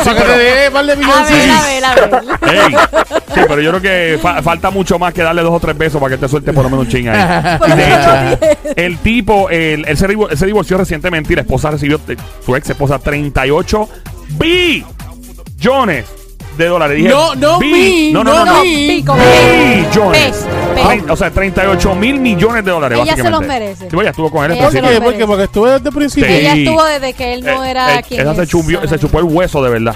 Para 0.05 0.17
que 0.17 0.23
te 0.23 0.39
dé 0.39 0.71
par 0.71 0.85
de 0.87 0.93
A 0.93 0.95
ver, 0.97 0.99
milloncillos. 0.99 1.57
a 1.57 1.67
ver, 1.67 1.85
a 1.85 1.95
ver. 1.95 2.55
Ey, 2.55 2.75
sí, 3.35 3.41
pero 3.49 3.61
yo 3.61 3.71
creo 3.71 3.81
que 3.83 4.19
fa- 4.21 4.43
falta 4.43 4.71
mucho 4.71 4.99
más 4.99 5.13
que 5.15 5.23
darle 5.23 5.43
dos 5.43 5.53
o 5.55 5.61
tres 5.61 5.77
besos 5.77 6.01
para 6.01 6.15
que 6.15 6.19
te 6.21 6.29
suelte 6.29 6.53
por 6.53 6.65
lo 6.65 6.71
menos 6.71 6.87
un 6.87 6.91
ching 6.91 7.09
ahí. 7.09 7.59
De 7.77 7.89
hecho, 7.89 8.75
el 8.77 8.99
tipo, 8.99 9.49
el- 9.51 9.87
él, 9.87 9.97
se, 9.97 10.07
él 10.07 10.19
se 10.39 10.47
divorció 10.47 10.77
recientemente 10.79 11.33
y 11.33 11.37
la 11.37 11.43
esposa 11.43 11.71
recibió, 11.71 11.99
eh, 12.13 12.17
su 12.45 12.55
ex 12.57 12.71
esposa, 12.71 12.99
38 12.99 13.89
billones 14.39 16.07
de 16.57 16.67
dólares. 16.67 16.97
Dije, 16.99 17.09
No, 17.09 17.35
no, 17.35 17.59
bi- 17.59 17.73
mi, 17.73 18.13
no, 18.13 18.23
no, 18.23 18.45
no, 18.45 18.57
no. 18.57 18.63
Pico, 18.63 19.15
billones. 19.15 20.37
Pe, 20.37 20.75
pe. 20.75 20.83
Trein- 20.83 21.11
O 21.11 21.17
sea, 21.17 21.31
38 21.31 21.95
mil 21.95 22.21
millones 22.21 22.65
de 22.65 22.71
dólares, 22.71 22.99
Ella 23.03 23.17
se 23.17 23.31
los 23.31 23.41
merece. 23.41 23.85
Sí, 23.85 23.91
pues, 23.91 24.03
ella 24.05 24.11
estuvo 24.11 24.31
con 24.31 24.45
él 24.45 24.51
en 24.53 24.57
Ella 24.59 24.65
¿Por 24.67 24.73
se 24.73 24.79
principio. 24.81 24.89
qué? 25.01 25.05
lo 25.05 25.11
¿Por 25.11 25.19
qué? 25.19 25.27
Porque 25.27 25.45
estuve 25.45 25.71
desde 25.71 25.89
el 25.89 25.95
principio. 25.95 26.29
Sí. 26.29 26.35
Ella 26.35 26.55
estuvo 26.55 26.85
desde 26.85 27.13
que 27.15 27.33
él 27.35 27.45
no 27.45 27.65
Eh, 27.65 27.71
era 27.71 27.99
eh, 27.99 28.03
quien 28.07 28.21
ella 28.21 28.35
se, 28.35 28.43
es 28.43 28.49
chumbió- 28.51 28.87
se 28.87 28.99
chupó 28.99 29.19
el 29.21 29.25
hueso 29.25 29.63
de 29.63 29.71
verdad. 29.71 29.95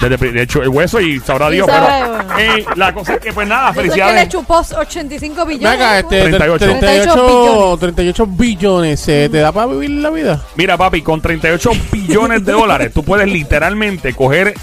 Desde, 0.00 0.16
de 0.32 0.42
hecho, 0.42 0.62
el 0.62 0.68
hueso 0.68 1.00
y 1.00 1.18
sabrá 1.20 1.50
Y 1.50 1.54
Dios. 1.54 1.66
sabe, 1.66 1.86
pero 1.88 2.12
bueno. 2.24 2.38
eh, 2.38 2.64
la 2.76 2.92
cosa 2.94 3.14
es 3.14 3.20
que, 3.20 3.32
pues 3.32 3.48
nada, 3.48 3.68
Yo 3.72 3.74
sé 3.74 3.80
que 3.80 3.82
le 3.82 3.90
felicidades. 3.94 4.28
chupó 4.28 4.62
85 4.78 5.46
billones. 5.46 5.70
Venga, 5.72 5.98
este, 5.98 6.22
38. 6.22 6.64
38, 6.78 7.76
38 7.80 8.26
billones. 8.26 9.08
¿eh? 9.08 9.28
¿Te 9.30 9.38
da 9.38 9.50
para 9.52 9.66
vivir 9.66 9.90
la 9.90 10.10
vida? 10.10 10.40
Mira, 10.56 10.76
papi, 10.76 11.02
con 11.02 11.20
38 11.20 11.70
billones 11.92 12.44
de 12.44 12.52
dólares, 12.52 12.92
tú 12.94 13.02
puedes 13.02 13.28
literalmente 13.28 14.12
coger 14.14 14.54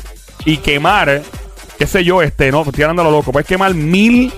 y 0.46 0.58
quemar, 0.58 1.22
qué 1.78 1.88
sé 1.88 2.04
yo, 2.04 2.22
este, 2.22 2.52
no, 2.52 2.62
estoy 2.64 2.84
hablando 2.84 3.02
a 3.02 3.06
lo 3.06 3.12
loco, 3.12 3.32
puedes 3.32 3.48
quemar 3.48 3.74
mil 3.74 4.32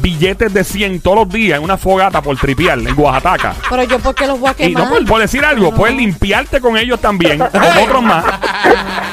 billetes 0.00 0.52
de 0.52 0.64
100 0.64 1.00
todos 1.00 1.18
los 1.18 1.28
días 1.28 1.58
en 1.58 1.64
una 1.64 1.76
fogata 1.76 2.20
por 2.22 2.36
tripiar 2.36 2.78
en 2.78 2.98
Oaxaca. 2.98 3.54
Pero 3.68 3.84
yo, 3.84 3.98
¿por 3.98 4.14
qué 4.14 4.26
los 4.26 4.38
voy 4.40 4.50
a 4.58 4.62
Y 4.66 4.72
no 4.74 4.88
por, 4.88 5.04
por 5.06 5.20
decir 5.20 5.44
algo, 5.44 5.70
No. 5.70 5.76
puedes 5.76 5.96
limpiarte 5.96 6.60
con 6.60 6.76
ellos 6.76 7.00
también, 7.00 7.38
con 7.52 7.78
otros 7.82 8.02
más. 8.02 8.24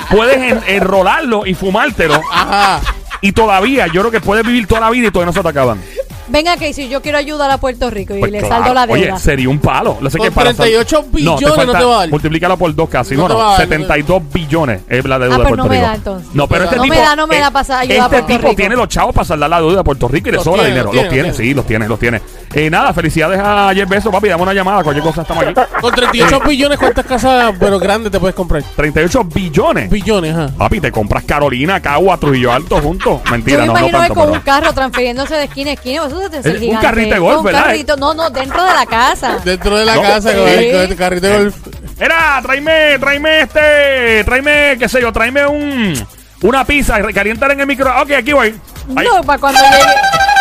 Puedes 0.10 0.38
en- 0.38 0.64
enrolarlo 0.68 1.46
y 1.46 1.54
fumártelo. 1.54 2.22
Ajá. 2.32 2.82
Y 3.22 3.32
todavía, 3.32 3.88
yo 3.88 4.02
creo 4.02 4.12
que 4.12 4.22
puedes 4.22 4.46
vivir 4.46 4.68
toda 4.68 4.82
la 4.82 4.90
vida 4.92 5.08
y 5.08 5.12
todavía 5.12 5.28
no 5.28 5.34
se 5.34 5.42
te 5.42 5.50
acaban. 5.50 5.82
Venga, 6.30 6.58
que 6.58 6.74
si 6.74 6.90
yo 6.90 7.02
quiero 7.02 7.18
ayudar 7.18 7.50
a 7.52 7.58
Puerto 7.58 7.90
Rico 7.90 8.16
y 8.16 8.20
Pues 8.20 8.32
le 8.32 8.40
claro. 8.40 8.56
saldo 8.56 8.74
la 8.74 8.86
deuda. 8.88 9.14
Oye, 9.14 9.20
sería 9.20 9.50
un 9.50 9.60
palo. 9.60 9.98
Lo 10.02 10.10
sé 10.10 10.18
Con 10.18 10.28
que 10.28 10.32
para 10.32 10.50
sal- 10.54 10.58
38 10.68 11.06
billones 11.12 11.42
no 11.68 11.72
te 11.74 11.84
va 11.86 11.96
a 11.96 12.00
dar. 12.00 12.10
Multiplícalo 12.10 12.58
por 12.58 12.74
dos 12.76 12.90
casi. 12.90 13.16
No 13.16 13.22
No, 13.24 13.28
te 13.28 13.34
no, 13.34 13.40
va 13.40 13.46
a 13.48 13.52
dar, 13.52 13.62
72 13.62 14.22
billones 14.34 14.82
es 14.90 15.06
la 15.06 15.20
deuda 15.20 15.36
Ah, 15.36 15.38
de 15.38 15.44
pues 15.44 15.48
Puerto 15.50 15.64
no 15.64 15.70
me 15.70 15.76
Rico. 15.76 15.88
da, 15.88 15.96
entonces. 15.96 16.30
No, 16.34 16.48
pero 16.48 16.60
No 16.60 16.66
este 16.66 16.78
me 16.82 16.84
tipo. 16.84 16.96
da, 16.96 17.16
no 17.16 17.28
me 17.28 17.38
eh, 17.38 17.40
da 17.42 17.52
para 17.52 17.80
ayudar 17.80 17.82
a 18.02 18.04
Este 18.06 18.10
Puerto 18.10 18.28
tipo 18.28 18.42
Rico. 18.50 18.56
tiene 18.56 18.76
los 18.76 18.88
chavos 18.90 19.16
para 19.16 19.26
saldar 19.26 19.50
la 19.50 19.60
deuda 19.60 19.78
de 19.78 19.84
Puerto 19.84 20.08
Rico 20.08 20.28
y 20.28 20.32
le 20.32 20.36
Los 20.38 20.44
sobra 20.44 20.64
tiene, 20.64 20.70
dinero. 20.70 20.86
los 20.88 20.96
Los 20.96 21.02
tiene, 21.04 21.14
tiene, 21.14 21.28
los 21.30 21.38
sí, 21.38 21.54
los 21.54 21.66
tiene, 21.66 21.88
los 21.88 22.00
tiene. 22.00 22.22
Eh, 22.54 22.70
nada, 22.70 22.94
felicidades 22.94 23.40
a 23.44 23.72
Jeff 23.74 23.88
Bezos, 23.90 24.12
papi. 24.12 24.28
Dame 24.28 24.44
una 24.44 24.54
llamada, 24.54 24.84
cualquier 24.84 25.06
cosa 25.06 25.22
estamos 25.22 25.44
aquí. 25.46 25.54
Con 25.82 25.94
38 25.94 26.40
billones, 26.48 26.78
¿cuántas 26.80 27.06
casas, 27.06 27.54
pero 27.60 27.80
grandes, 27.80 28.12
te 28.12 28.20
puedes 28.20 28.36
comprar? 28.36 28.64
38 28.76 29.24
billones. 29.24 29.90
Billones, 29.90 30.36
ajá. 30.36 30.50
Papi, 30.58 30.80
te 30.82 30.92
compras 30.92 31.24
Carolina, 31.24 31.80
Cagua, 31.82 32.18
Trujillo 32.18 32.52
Alto 32.52 32.78
juntos. 32.82 33.22
Yo 33.26 33.32
Mentira, 33.32 33.60
me 33.60 33.68
no, 33.68 33.74
no 33.74 33.80
imagino 33.80 33.98
tanto. 34.00 34.14
que 34.14 34.20
con 34.20 34.30
pero- 34.30 34.40
un 34.40 34.46
carro 34.46 34.74
transfiriéndose 34.74 35.36
de 35.36 35.44
esquina 35.46 35.72
a 35.72 35.74
esquina, 35.74 36.06
eso 36.08 36.17
Eh, 36.22 36.70
un 36.70 36.78
carrito 36.78 37.14
de 37.16 37.20
golf, 37.20 37.40
Un 37.40 37.46
¿verdad? 37.46 37.64
carrito, 37.66 37.98
no, 37.98 38.14
no, 38.14 38.30
dentro 38.30 38.64
de 38.64 38.74
la 38.74 38.86
casa. 38.86 39.38
Dentro 39.44 39.78
de 39.78 39.86
la 39.86 39.96
No. 39.96 40.02
casa, 40.02 40.34
con, 40.34 40.48
Sí. 40.48 40.54
el, 40.54 40.72
con 40.72 40.82
el 40.92 40.96
carrito 40.96 41.28
de 41.28 41.38
golf. 41.38 41.56
Era, 42.00 42.40
tráeme, 42.44 43.00
tráeme 43.00 43.42
este, 43.42 44.24
tráeme, 44.24 44.76
qué 44.80 44.88
sé 44.90 45.02
yo, 45.02 45.12
tráeme 45.12 45.46
un, 45.48 46.08
una 46.42 46.64
pizza, 46.66 47.02
calientar 47.14 47.52
en 47.52 47.60
el 47.62 47.68
micro. 47.68 47.90
Ok, 48.02 48.12
aquí 48.12 48.34
voy. 48.34 48.56
Ahí. 48.96 49.06
No, 49.08 49.22
para 49.24 49.40
cuando 49.40 49.60
llegue. 49.60 49.94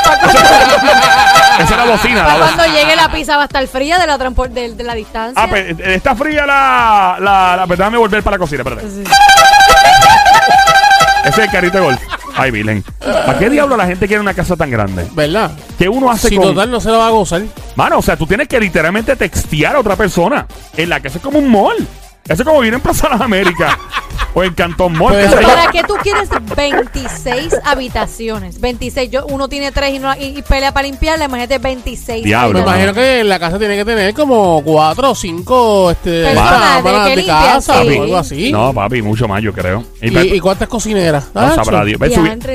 Para 0.04 0.18
cuando, 0.20 0.38
Esa 1.58 1.62
es 1.62 1.70
la 1.70 1.84
bocina. 1.84 2.22
pa' 2.24 2.28
la 2.28 2.34
bocina. 2.38 2.56
cuando 2.56 2.76
llegue 2.78 2.96
la 2.96 3.08
pizza 3.10 3.36
va 3.36 3.42
a 3.42 3.46
estar 3.46 3.66
fría 3.66 3.98
de 3.98 4.06
la, 4.06 4.18
de, 4.18 4.74
de 4.74 4.84
la 4.84 4.94
distancia. 4.94 5.42
Ah, 5.42 5.46
pues, 5.48 5.70
eh, 5.70 5.94
está 5.94 6.14
fría 6.14 6.44
la, 6.46 7.16
la, 7.18 7.56
la, 7.56 7.66
pues, 7.66 7.78
déjame 7.78 7.96
volver 7.98 8.22
para 8.22 8.36
la 8.36 8.38
cocina, 8.38 8.62
espérate. 8.62 8.88
Sí. 8.90 9.02
Ese 11.24 11.28
es 11.30 11.38
el 11.46 11.50
carrito 11.50 11.78
de 11.78 11.84
golf. 11.84 12.00
Ay, 12.36 12.50
Virgen. 12.50 12.84
¿Para 13.00 13.38
qué 13.38 13.48
diablo 13.48 13.76
la 13.76 13.86
gente 13.86 14.06
quiere 14.06 14.20
una 14.20 14.34
casa 14.34 14.56
tan 14.56 14.70
grande? 14.70 15.06
¿Verdad? 15.14 15.52
¿Qué 15.78 15.88
uno 15.88 16.10
hace 16.10 16.28
Si 16.28 16.36
con...? 16.36 16.48
total 16.48 16.70
no 16.70 16.80
se 16.80 16.90
lo 16.90 16.98
va 16.98 17.06
a 17.08 17.10
gozar. 17.10 17.42
Mano, 17.74 17.98
o 17.98 18.02
sea, 18.02 18.16
tú 18.16 18.26
tienes 18.26 18.46
que 18.46 18.60
literalmente 18.60 19.16
textear 19.16 19.76
a 19.76 19.80
otra 19.80 19.96
persona 19.96 20.46
en 20.76 20.88
la 20.88 21.00
eso 21.08 21.18
es 21.18 21.24
como 21.24 21.38
un 21.38 21.48
mall. 21.48 21.76
Eso 22.28 22.42
es 22.42 22.44
como 22.44 22.60
vivir 22.60 22.74
en 22.74 22.80
Plaza 22.80 23.08
Las 23.08 23.20
Américas 23.20 23.74
o 24.34 24.42
en 24.42 24.52
Cantón 24.54 24.92
Mall. 24.98 25.12
Pues, 25.14 25.30
yo. 25.30 25.40
¿Para 25.48 25.70
qué 25.70 25.82
tú 25.84 25.94
quieres 26.02 26.28
26 26.56 27.54
habitaciones? 27.64 28.60
26. 28.60 29.10
Yo, 29.10 29.26
uno 29.26 29.48
tiene 29.48 29.72
3 29.72 29.94
y, 29.94 29.98
no- 29.98 30.14
y- 30.16 30.38
y 30.38 30.42
pelea 30.42 30.72
para 30.72 30.86
limpiarla. 30.86 31.26
Imagínate 31.26 31.58
26. 31.58 32.24
Diablo, 32.24 32.58
Me 32.58 32.64
no. 32.64 32.70
imagino 32.70 32.92
que 32.94 33.24
la 33.24 33.38
casa 33.38 33.58
tiene 33.58 33.76
que 33.76 33.84
tener 33.84 34.12
como 34.14 34.62
cuatro 34.64 35.10
o 35.12 35.14
cinco 35.14 35.90
este, 35.90 36.24
Personas 36.24 36.76
de 36.76 36.82
cámaras 36.90 37.08
que 37.08 37.16
de 37.16 37.26
casa 37.26 37.82
sí. 37.82 37.88
o 37.98 38.02
algo 38.02 38.16
así. 38.16 38.52
No, 38.52 38.74
papi, 38.74 39.02
mucho 39.02 39.28
más, 39.28 39.42
yo 39.42 39.52
creo. 39.52 39.84
Y- 40.02 40.16
¿Y, 40.16 40.34
y 40.34 40.40
cuántas 40.40 40.68
cocineras? 40.68 41.28
No 41.34 41.40
Ah, 41.42 41.52
sabrá. 41.54 41.84
Dios. 41.84 41.98
Ve, 42.00 42.10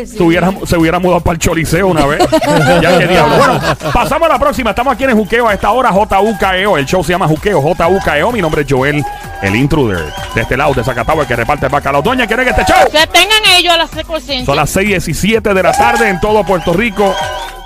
se, 0.06 0.24
hubiera, 0.24 1.00
mudado 1.00 1.22
para 1.22 1.34
el 1.36 1.40
Choliseo 1.40 1.88
una 1.88 2.06
vez. 2.06 2.20
ya 2.82 2.98
que 3.00 3.08
diablo. 3.08 3.38
Bueno, 3.38 3.60
pasamos 3.94 4.30
a 4.30 4.34
la 4.34 4.40
próxima. 4.40 4.72
Estamos 4.72 4.94
aquí 4.94 5.06
en 5.06 5.16
Juqueo 5.18 5.48
a 5.48 5.54
esta 5.54 5.72
hora. 5.72 5.92
JUKEO. 5.92 6.78
El 6.78 6.86
show 6.86 7.04
se 7.04 7.14
llama 7.14 7.28
Juqueo. 7.28 7.62
JUKEO. 7.62 8.32
Mi 8.32 8.42
nombre 8.42 8.62
es 8.64 8.68
Joel, 8.70 9.04
el 9.42 9.56
intruder. 9.62 10.12
De 10.36 10.42
este 10.42 10.58
lado, 10.58 10.74
de 10.74 10.84
Zacatau, 10.84 11.22
el 11.22 11.28
que 11.28 11.36
reparte 11.36 11.66
el 11.68 11.72
bacalao. 11.72 12.02
Doña, 12.02 12.28
¿quieren 12.28 12.46
que 12.46 12.52
este 12.62 12.72
show? 12.72 12.82
Que 12.92 13.08
tengan 13.08 13.44
ellos 13.58 13.78
la 13.78 13.88
secuencia. 13.88 14.46
Son 14.46 14.56
las 14.56 14.76
6:17 14.76 15.54
de 15.54 15.64
la 15.64 15.72
tarde 15.72 16.10
en 16.10 16.20
todo 16.20 16.44
Puerto 16.44 16.74
Rico. 16.74 17.16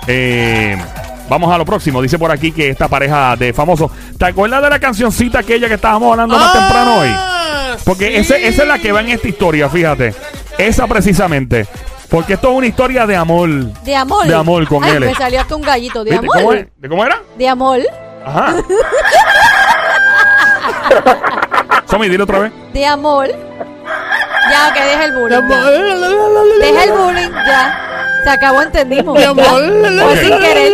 Eh, 0.06 0.76
vamos 1.28 1.52
a 1.52 1.58
lo 1.58 1.64
próximo. 1.64 2.00
Dice 2.00 2.18
por 2.18 2.30
aquí 2.30 2.52
que 2.52 2.70
esta 2.70 2.88
pareja 2.88 3.36
de 3.36 3.52
famosos. 3.52 3.90
¿Te 4.18 4.26
acuerdas 4.26 4.62
de 4.62 4.70
la 4.70 4.78
cancioncita 4.78 5.40
aquella 5.40 5.68
que 5.68 5.74
estábamos 5.74 6.12
hablando 6.12 6.38
más 6.38 6.50
Ah, 6.54 6.58
temprano 6.58 6.98
hoy? 6.98 7.10
Porque 7.84 8.08
sí. 8.10 8.16
ese- 8.16 8.48
esa 8.48 8.62
es 8.62 8.68
la 8.68 8.78
que 8.78 8.92
va 8.92 9.00
en 9.00 9.10
esta 9.10 9.28
historia, 9.28 9.68
fíjate. 9.68 10.14
Esa 10.58 10.86
precisamente. 10.86 11.66
Porque 12.08 12.34
esto 12.34 12.50
es 12.52 12.56
una 12.58 12.66
historia 12.68 13.04
de 13.06 13.16
amor. 13.16 13.48
De 13.82 13.96
amor. 13.96 14.26
De 14.26 14.34
amor 14.34 14.66
con 14.68 14.84
Ay, 14.84 14.92
él. 14.92 15.00
Me 15.00 15.14
salió 15.14 15.40
hasta 15.40 15.56
un 15.56 15.62
gallito. 15.62 16.04
De 16.04 16.16
¿Viste 16.18 16.38
amor. 16.38 16.68
¿De 16.76 16.88
cómo 16.88 17.04
era? 17.04 17.20
De 17.36 17.48
amor. 17.48 17.80
Ajá. 18.24 18.54
Somi, 21.88 22.08
dile 22.08 22.22
otra 22.24 22.38
vez. 22.40 22.52
De 22.72 22.84
amor. 22.86 23.28
Ya, 23.28 24.72
que 24.72 24.80
deja 24.84 25.04
el 25.04 25.12
bullying. 25.12 25.48
ya. 25.48 25.64
Deja 26.60 26.84
el 26.84 26.92
bullying, 26.92 27.30
ya. 27.46 27.82
Se 28.24 28.30
acabó, 28.30 28.62
entendimos. 28.62 29.18
Ya. 29.20 29.30
amor. 29.30 29.44
Ok. 29.62 30.18
sin 30.20 30.38
querer. 30.38 30.72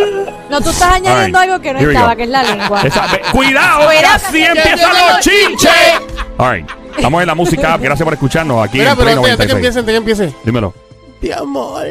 No, 0.49 0.61
tú 0.61 0.69
estás 0.69 0.93
añadiendo 0.93 1.39
All 1.39 1.45
right. 1.45 1.51
algo 1.53 1.61
que 1.63 1.73
no 1.73 1.79
Here 1.79 1.87
we 1.87 1.93
estaba, 1.93 2.11
go. 2.11 2.17
que 2.17 2.23
es 2.23 2.29
la 2.29 2.43
lengua. 2.43 2.81
Esa- 2.83 3.07
ve- 3.07 3.21
cuidado, 3.31 3.89
que 3.89 4.05
así 4.05 4.43
empiezan 4.43 4.91
los 4.91 5.19
chinches. 5.21 5.71
All 6.37 6.51
right. 6.53 6.69
Estamos 6.95 7.21
en 7.21 7.27
la 7.27 7.35
música. 7.35 7.73
app. 7.73 7.81
Gracias 7.81 8.03
por 8.05 8.13
escucharnos 8.13 8.63
aquí 8.67 8.77
Mira, 8.77 8.91
en 8.91 8.97
pero 8.97 9.05
Play 9.21 9.31
antes, 9.31 9.31
antes 9.31 9.47
que 9.47 9.53
96. 9.53 9.55
empiece, 9.55 9.79
antes 9.79 9.93
que 9.93 9.97
empiece. 9.97 10.35
Dímelo. 10.45 10.73
De 11.21 11.33
amor. 11.33 11.83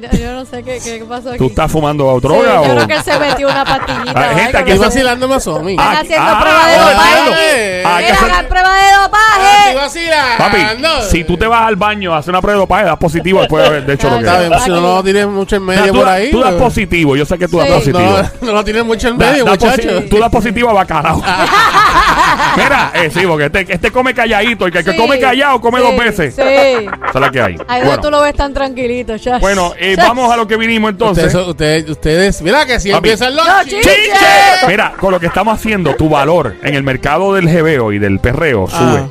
Yo, 0.00 0.18
yo 0.18 0.32
no 0.32 0.44
sé 0.46 0.62
qué, 0.62 0.78
qué 0.82 1.04
pasó 1.06 1.30
aquí. 1.30 1.38
¿Tú 1.38 1.46
estás 1.48 1.70
fumando 1.70 2.14
Sí, 2.20 2.26
droga 2.26 2.54
yo 2.54 2.60
o...? 2.62 2.64
creo 2.74 2.86
que 2.86 2.94
él 2.94 3.02
se 3.02 3.18
metió 3.18 3.48
una 3.48 3.64
pastillita. 3.64 4.12
Ah, 4.14 4.30
o 4.32 4.38
gente, 4.38 4.56
aquí 4.56 4.70
más 4.78 5.46
a 5.46 5.58
mí. 5.60 5.72
Están 5.72 5.86
Ah, 5.96 6.00
haciendo 6.00 6.26
ah, 6.26 6.40
prueba 6.40 6.66
de 6.68 6.74
ah, 6.74 6.90
dopaje. 6.90 7.82
ah, 7.84 7.96
hay 7.96 8.04
que 8.04 8.10
Mira, 8.12 8.14
hacer- 8.20 8.30
hagan 8.32 8.46
prueba 8.46 8.76
de 8.76 9.02
dopaje. 9.02 9.74
vacilando. 9.74 10.44
Papi, 10.44 11.06
si 11.10 11.24
tú 11.24 11.36
te 11.36 11.46
vas 11.46 11.66
al 11.66 11.76
baño 11.76 12.14
a 12.14 12.18
hacer 12.18 12.30
una 12.30 12.40
prueba 12.40 12.54
de 12.56 12.60
dopaje, 12.60 12.84
das 12.84 12.96
positivo 12.96 13.40
después 13.40 13.62
de 13.62 13.68
haber 13.68 13.90
hecho 13.90 14.08
lo 14.10 14.18
que... 14.18 14.24
Está 14.24 14.38
bien, 14.40 14.52
si 14.60 14.70
no 14.70 14.80
lo 14.80 15.02
tienes 15.04 15.26
mucho 15.26 15.56
en 15.56 15.64
medio 15.66 15.92
tú, 15.92 15.98
por 15.98 16.08
ahí. 16.08 16.30
tú 16.30 16.40
das 16.40 16.50
pues, 16.52 16.62
positivo, 16.62 17.16
yo 17.16 17.26
sé 17.26 17.38
que 17.38 17.48
tú 17.48 17.58
das 17.58 17.66
Sí. 17.68 17.74
positivo. 17.74 18.00
No, 18.40 18.46
no 18.46 18.52
lo 18.52 18.64
tienes 18.64 18.84
mucho 18.84 19.08
en 19.08 19.16
medio, 19.18 19.44
da 19.44 19.50
muchacho. 19.52 19.82
posi- 19.82 20.08
Tú 20.08 20.18
das 20.18 20.30
positivo 20.30 20.70
a 20.70 20.72
bacalao. 20.72 21.22
Mira, 22.56 22.92
eh, 22.94 23.10
sí, 23.12 23.20
porque 23.26 23.46
este, 23.46 23.72
este 23.74 23.90
come 23.90 24.14
calladito. 24.14 24.66
El 24.66 24.72
que, 24.72 24.82
que 24.84 24.92
Sí, 24.92 24.96
come 24.96 25.18
callado 25.20 25.60
come 25.60 25.78
sí, 25.80 25.84
dos 25.86 25.96
veces. 25.96 26.34
Sí. 26.34 26.42
Esa 26.42 26.88
es 27.14 27.20
la 27.20 27.30
que 27.30 27.40
hay. 27.40 27.54
Ahí 27.68 27.80
Bueno, 27.82 27.90
donde 27.92 28.02
tú 28.02 28.10
lo 28.10 28.20
ves 28.22 28.34
tan 28.34 28.52
tranquilito, 28.52 29.16
ya. 29.16 29.38
bueno, 29.38 29.72
eh, 29.78 29.89
Ya. 29.96 30.04
vamos 30.08 30.32
a 30.32 30.36
lo 30.36 30.46
que 30.46 30.56
vinimos 30.56 30.90
entonces. 30.90 31.26
Ustedes, 31.26 31.48
ustedes, 31.48 31.90
ustedes, 31.90 32.42
mira 32.42 32.66
que 32.66 32.78
si 32.80 32.90
Papi. 32.90 32.98
empiezan 33.10 33.34
los 33.36 33.46
No, 33.46 33.64
chistes. 33.64 33.96
Mira, 34.68 34.94
con 34.98 35.12
lo 35.12 35.20
que 35.20 35.26
estamos 35.26 35.54
haciendo, 35.58 35.94
tu 35.94 36.08
valor 36.08 36.56
en 36.62 36.74
el 36.74 36.82
mercado 36.82 37.34
del 37.34 37.48
jebeo 37.48 37.92
y 37.92 37.98
del 37.98 38.18
perreo 38.18 38.68
sube. 38.68 39.04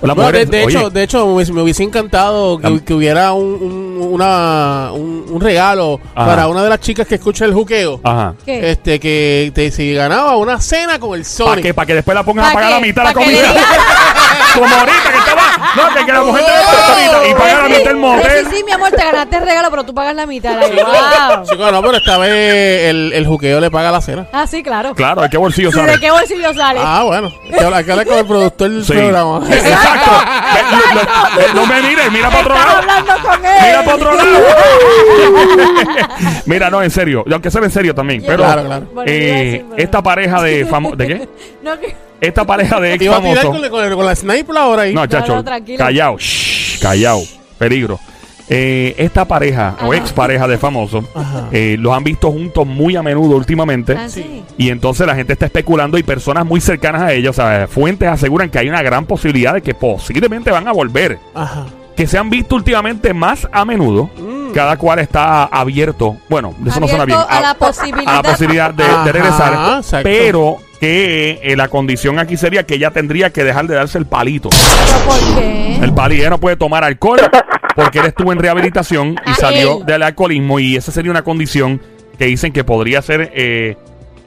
Bueno, 0.00 0.32
de, 0.32 0.46
de 0.46 0.62
hecho, 0.64 0.90
de 0.90 1.02
hecho, 1.02 1.26
me 1.26 1.32
hubiese, 1.34 1.52
me 1.52 1.62
hubiese 1.62 1.82
encantado 1.82 2.58
que, 2.58 2.84
que 2.84 2.94
hubiera 2.94 3.32
un, 3.32 3.44
un- 3.62 3.96
una, 4.16 4.90
un, 4.92 5.26
un 5.30 5.40
regalo 5.40 6.00
Ajá. 6.14 6.26
para 6.26 6.48
una 6.48 6.62
de 6.62 6.68
las 6.70 6.80
chicas 6.80 7.06
que 7.06 7.16
escucha 7.16 7.44
el 7.44 7.52
juqueo. 7.54 8.00
Ajá. 8.04 8.34
¿Qué? 8.44 8.70
Este, 8.70 9.00
que 9.00 9.50
te, 9.54 9.70
si 9.70 9.94
ganaba 9.94 10.36
una 10.36 10.60
cena 10.60 10.98
con 10.98 11.14
el 11.14 11.22
¿Para 11.22 11.30
Sonic. 11.34 11.64
qué? 11.64 11.74
Para 11.74 11.86
que 11.86 11.94
después 11.94 12.14
la 12.14 12.22
pongan 12.22 12.44
a 12.46 12.48
¿Pa' 12.48 12.54
pagar 12.54 12.68
qué? 12.68 12.74
la 12.74 12.80
mitad 12.86 13.02
de 13.02 13.08
la 13.08 13.14
¿Pa' 13.14 13.20
que 13.20 13.24
comida. 13.26 13.48
Como 14.54 14.66
ahorita 14.74 15.12
que 15.12 15.18
estaba. 15.18 15.42
No, 15.76 15.94
que, 15.94 16.06
que 16.06 16.12
la 16.12 16.22
mujer 16.22 16.44
te 16.44 16.50
dé 17.00 17.06
ahorita 17.06 17.28
y 17.28 17.34
paga 17.34 17.62
la 17.62 17.68
mitad 17.68 17.84
del 17.90 17.96
motel. 17.96 18.46
Sí, 18.50 18.56
sí, 18.56 18.64
mi 18.64 18.72
amor, 18.72 18.90
te 18.90 19.04
ganaste 19.04 19.36
el 19.36 19.42
regalo, 19.44 19.70
pero 19.70 19.84
tú 19.84 19.94
pagas 19.94 20.14
la 20.14 20.26
mitad. 20.26 20.62
Chico, 20.62 20.76
wow. 20.84 21.44
chico, 21.44 21.70
no, 21.72 21.82
pero 21.82 21.96
esta 21.98 22.18
vez 22.18 22.84
el, 22.90 23.12
el 23.12 23.26
juqueo 23.26 23.60
le 23.60 23.70
paga 23.70 23.90
la 23.92 24.00
cena. 24.00 24.26
Ah, 24.32 24.46
sí, 24.46 24.62
claro. 24.62 24.94
Claro, 24.94 25.22
¿de 25.22 25.28
qué 25.30 25.36
bolsillo 25.36 25.70
sale? 25.72 25.92
¿De 25.92 26.00
qué 26.00 26.10
bolsillo 26.10 26.54
sale? 26.54 26.80
Ah, 26.82 27.02
bueno. 27.04 27.30
Hay 27.44 27.50
que 27.58 27.64
hablar, 27.64 27.84
que 27.84 28.06
con 28.10 28.18
el 28.18 28.26
productor 28.26 28.70
del 28.70 28.84
Sí. 28.84 28.92
programa. 28.92 29.40
Exacto. 29.94 31.52
Lo- 31.54 31.54
No 31.54 31.66
me 31.66 31.82
mires, 31.82 32.12
mira 32.12 32.28
para 32.30 32.40
otro 32.42 32.54
lado. 32.54 32.76
hablando 32.78 33.12
con 33.22 33.46
él. 33.46 33.52
Mira 33.62 33.82
para 33.84 33.96
otro 33.96 34.14
lado. 34.14 34.28
Mira, 36.46 36.70
no, 36.70 36.82
en 36.82 36.90
serio. 36.90 37.24
Aunque 37.30 37.50
sea 37.50 37.62
en 37.62 37.70
serio 37.70 37.94
también. 37.94 38.22
Pero 38.26 38.38
Claro, 38.44 38.64
claro. 38.64 38.86
Eh, 39.06 39.12
decir, 39.12 39.64
pero- 39.70 39.82
esta 39.82 40.02
pareja 40.02 40.42
de 40.42 40.66
famosos. 40.66 40.98
¿De 40.98 41.06
qué? 41.06 41.28
No, 41.62 41.78
que... 41.80 41.94
Esta 42.20 42.44
pareja 42.46 42.80
de 42.80 42.94
ex 42.94 43.04
iba 43.04 43.16
a 43.16 43.20
tirar 43.20 43.36
famosos. 43.44 43.68
con, 43.70 43.80
con- 43.88 43.94
con 43.96 44.06
la 44.06 44.14
sniper 44.16 44.56
ahora 44.56 44.82
ahí. 44.82 44.94
No, 44.94 45.06
chacho. 45.06 45.34
no, 45.34 45.44
tranquilo. 45.44 45.78
Callao. 45.78 46.16
Shh, 46.18 46.78
Callao. 46.80 47.22
Peligro. 47.58 47.98
Eh, 48.48 48.94
esta 48.98 49.24
pareja 49.24 49.76
o 49.82 49.92
Ajá. 49.92 49.96
ex 49.96 50.12
pareja 50.12 50.46
de 50.46 50.56
famosos 50.56 51.04
Ajá. 51.14 51.48
eh, 51.50 51.76
los 51.80 51.92
han 51.92 52.04
visto 52.04 52.30
juntos 52.30 52.64
muy 52.64 52.94
a 52.94 53.02
menudo 53.02 53.36
últimamente. 53.36 53.96
Ah, 53.98 54.08
sí. 54.08 54.44
Y 54.56 54.70
entonces 54.70 55.04
la 55.06 55.16
gente 55.16 55.32
está 55.32 55.46
especulando 55.46 55.98
y 55.98 56.04
personas 56.04 56.46
muy 56.46 56.60
cercanas 56.60 57.02
a 57.02 57.12
ellos, 57.12 57.36
o 57.38 57.42
sea, 57.42 57.66
fuentes 57.66 58.08
aseguran 58.08 58.48
que 58.48 58.60
hay 58.60 58.68
una 58.68 58.82
gran 58.82 59.04
posibilidad 59.04 59.52
de 59.54 59.62
que 59.62 59.74
posiblemente 59.74 60.50
van 60.50 60.68
a 60.68 60.72
volver. 60.72 61.18
Ajá. 61.34 61.66
Que 61.96 62.06
se 62.06 62.18
han 62.18 62.30
visto 62.30 62.54
últimamente 62.54 63.14
más 63.14 63.48
a 63.50 63.64
menudo. 63.64 64.10
Mm. 64.16 64.36
Cada 64.52 64.76
cual 64.78 65.00
está 65.00 65.44
abierto. 65.44 66.16
Bueno, 66.30 66.54
eso 66.64 66.80
no 66.80 66.88
suena 66.88 67.04
bien. 67.04 67.18
A 67.28 67.40
la 67.40 67.54
posibilidad. 67.54 68.12
a 68.14 68.22
la 68.22 68.22
posibilidad 68.22 68.72
de, 68.72 69.12
regresar. 69.12 69.78
exacto. 69.78 70.08
Pero 70.08 70.56
que 70.80 71.40
eh, 71.42 71.56
la 71.56 71.68
condición 71.68 72.18
aquí 72.18 72.36
sería 72.36 72.64
que 72.64 72.74
ella 72.74 72.90
tendría 72.90 73.30
que 73.30 73.44
dejar 73.44 73.66
de 73.66 73.74
darse 73.74 73.98
el 73.98 74.06
palito. 74.06 74.48
¿Pero 74.50 74.98
por 75.06 75.38
qué? 75.38 75.76
El 75.82 75.92
palito 75.94 76.20
ella 76.22 76.30
no 76.30 76.38
puede 76.40 76.56
tomar 76.56 76.84
alcohol 76.84 77.20
porque 77.74 77.98
él 77.98 78.06
estuvo 78.06 78.32
en 78.32 78.38
rehabilitación 78.38 79.16
y 79.26 79.34
salió 79.34 79.80
del 79.80 80.02
alcoholismo 80.02 80.58
y 80.60 80.76
esa 80.76 80.92
sería 80.92 81.10
una 81.10 81.22
condición 81.22 81.80
que 82.18 82.24
dicen 82.26 82.52
que 82.52 82.64
podría 82.64 83.02
ser, 83.02 83.30
eh, 83.34 83.76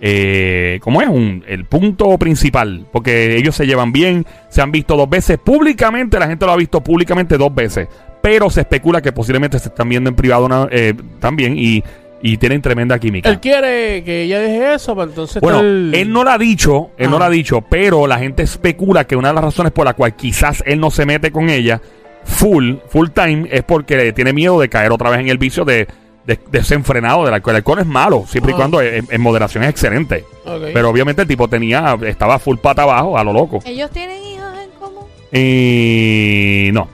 eh, 0.01 0.79
¿cómo 0.81 1.01
es? 1.01 1.07
Un, 1.09 1.43
el 1.47 1.65
punto 1.65 2.17
principal, 2.19 2.85
porque 2.91 3.35
ellos 3.35 3.55
se 3.55 3.65
llevan 3.65 3.91
bien, 3.91 4.25
se 4.49 4.61
han 4.61 4.71
visto 4.71 4.95
dos 4.95 5.09
veces 5.09 5.37
públicamente, 5.39 6.19
la 6.19 6.27
gente 6.27 6.45
lo 6.45 6.51
ha 6.51 6.55
visto 6.57 6.81
públicamente 6.81 7.37
dos 7.37 7.53
veces, 7.53 7.87
pero 8.21 8.49
se 8.51 8.61
especula 8.61 9.01
que 9.01 9.11
posiblemente 9.11 9.57
se 9.59 9.69
están 9.69 9.89
viendo 9.89 10.09
en 10.09 10.15
privado 10.15 10.45
una- 10.45 10.67
eh, 10.71 10.93
también 11.19 11.57
y, 11.57 11.83
y 12.21 12.37
tienen 12.37 12.61
tremenda 12.61 12.99
química. 12.99 13.29
Él 13.29 13.39
quiere 13.39 14.03
que 14.03 14.23
ella 14.23 14.39
deje 14.39 14.73
eso, 14.73 14.95
para 14.95 15.09
entonces. 15.09 15.41
Bueno, 15.41 15.59
él 15.61 16.11
no 16.11 16.23
lo 16.23 16.29
ha 16.31 16.37
dicho, 16.37 16.91
él 16.97 17.09
no 17.09 17.17
lo 17.19 17.25
ha 17.25 17.29
dicho, 17.29 17.61
pero 17.61 18.07
la 18.07 18.19
gente 18.19 18.43
especula 18.43 19.05
que 19.05 19.15
una 19.15 19.29
de 19.29 19.35
las 19.35 19.43
razones 19.43 19.71
por 19.71 19.85
la 19.85 19.93
cual 19.93 20.15
quizás 20.15 20.63
él 20.65 20.79
no 20.79 20.91
se 20.91 21.05
mete 21.05 21.31
con 21.31 21.49
ella 21.49 21.81
full, 22.25 22.75
full 22.89 23.07
time, 23.13 23.47
es 23.51 23.63
porque 23.63 24.11
tiene 24.13 24.33
miedo 24.33 24.59
de 24.59 24.67
caer 24.69 24.91
otra 24.91 25.09
vez 25.09 25.19
en 25.21 25.29
el 25.29 25.37
vicio 25.37 25.63
de, 25.65 25.87
de- 26.27 26.39
desenfrenado 26.51 27.23
del 27.25 27.33
alcohol. 27.33 27.53
El 27.53 27.57
alcohol 27.57 27.79
es 27.79 27.85
malo, 27.87 28.25
siempre 28.27 28.51
y 28.51 28.53
Ah. 28.55 28.57
cuando 28.57 28.81
en, 28.81 29.07
en 29.09 29.21
moderación 29.21 29.63
es 29.63 29.69
excelente. 29.69 30.25
Pero 30.73 30.89
obviamente 30.89 31.21
el 31.21 31.27
tipo 31.27 31.47
tenía, 31.47 31.95
estaba 32.05 32.37
full 32.39 32.57
pata 32.57 32.81
abajo, 32.83 33.17
a 33.17 33.23
lo 33.23 33.31
loco. 33.33 33.59
¿Ellos 33.65 33.89
tienen 33.91 34.17
hijos 34.25 34.51
en 34.61 34.69
común? 34.79 35.05
Y 35.31 36.69
no, 36.73 36.87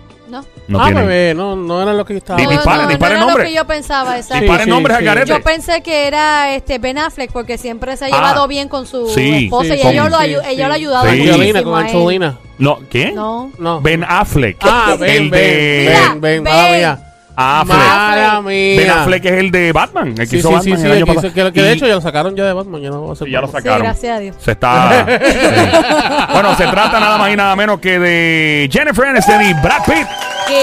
No. 0.67 0.79
no 0.79 0.84
ah, 0.84 0.88
tiene. 0.88 1.01
bebé, 1.01 1.34
no, 1.36 1.55
no 1.55 1.81
era 1.84 1.93
lo 1.93 2.03
que 2.05 2.13
yo 2.13 2.17
estaba 2.17 2.38
Di- 2.39 2.45
No, 2.45 2.51
no, 2.53 2.57
no 2.57 2.89
el 2.89 2.95
era 3.03 3.17
nombre. 3.19 3.43
lo 3.43 3.50
que 3.50 3.53
yo 3.55 3.65
pensaba, 3.67 4.17
exacto. 4.17 4.41
Dispara 4.41 4.63
Sí, 4.63 4.69
nombres 4.69 4.93
sí, 4.93 4.98
al 4.98 5.01
sí. 5.01 5.05
garete. 5.05 5.29
Yo 5.29 5.41
pensé 5.43 5.81
que 5.84 6.07
era 6.07 6.55
este 6.55 6.79
Ben 6.79 6.98
Affleck 6.98 7.31
porque 7.31 7.57
siempre 7.57 7.95
se 7.98 8.05
ha 8.05 8.07
Ah. 8.07 8.12
llevado 8.12 8.48
bien 8.48 8.67
con 8.67 8.88
su 8.88 9.07
Sí, 9.10 9.45
esposa 9.45 9.74
sí, 9.75 9.79
y 9.79 9.81
sí, 9.84 9.88
ellos 9.89 10.10
lo, 10.10 10.17
sí, 10.19 10.24
ayu- 10.25 10.41
sí. 10.41 10.48
ellos 10.50 10.67
lo 10.67 10.74
ayudaban 10.74 11.05
Sí. 11.13 11.22
Angelina, 11.22 11.38
muchísimo 11.62 11.72
con. 11.72 11.81
Angelina. 11.84 12.38
No, 12.57 12.79
¿quién? 12.89 13.15
No. 13.15 13.51
No. 13.60 13.81
Ben 13.81 14.03
Affleck. 14.07 14.57
Ah, 14.62 14.95
Ben, 15.00 15.10
el 15.24 15.29
Ben, 15.29 15.31
de 15.31 15.86
Ben, 15.89 16.22
Ben, 16.22 16.43
Ben. 16.43 16.43
mala 16.43 16.69
mía. 16.77 17.00
Affleck. 17.38 17.77
Mala 17.77 18.41
mía. 18.41 18.77
Ben 18.79 18.89
Affleck 18.91 19.25
es 19.25 19.31
el 19.34 19.51
de 19.51 19.72
Batman, 19.74 20.07
el 20.07 20.15
que 20.15 20.25
Sí, 20.25 20.38
hizo 20.38 20.48
sí, 20.48 20.53
sí, 20.53 20.69
Batman 20.72 20.79
sí, 20.79 20.86
el 20.86 20.91
año 20.93 21.05
que, 21.05 21.13
pasado. 21.13 21.27
hizo- 21.27 21.36
que, 21.48 21.51
que 21.53 21.62
de 21.62 21.72
hecho 21.74 21.86
ya 21.86 21.95
lo 21.95 22.01
sacaron 22.01 22.34
ya 22.36 22.45
de 22.45 22.53
Batman, 22.53 22.81
ya 22.81 22.89
no 22.91 23.05
va 23.07 23.12
a 23.13 23.15
ser 23.17 23.27
Sí, 23.27 23.34
ya 23.34 23.41
lo. 23.41 23.48
Sí, 23.48 23.53
sacaron. 23.53 23.84
gracias 23.84 24.17
a 24.17 24.19
Dios. 24.19 24.36
Se 24.39 24.51
está. 24.53 25.05
sí. 25.19 26.31
Bueno, 26.34 26.55
se 26.55 26.65
trata 26.67 26.98
nada 27.00 27.17
más 27.17 27.29
y 27.31 27.36
nada 27.36 27.55
menos 27.57 27.79
que 27.81 28.00
de 28.00 28.69
Jennifer 28.72 29.05
Aniston 29.07 29.41
y 29.43 29.53
Brad 29.55 29.84
Pitt. 29.86 30.07
Pitt. 30.47 30.55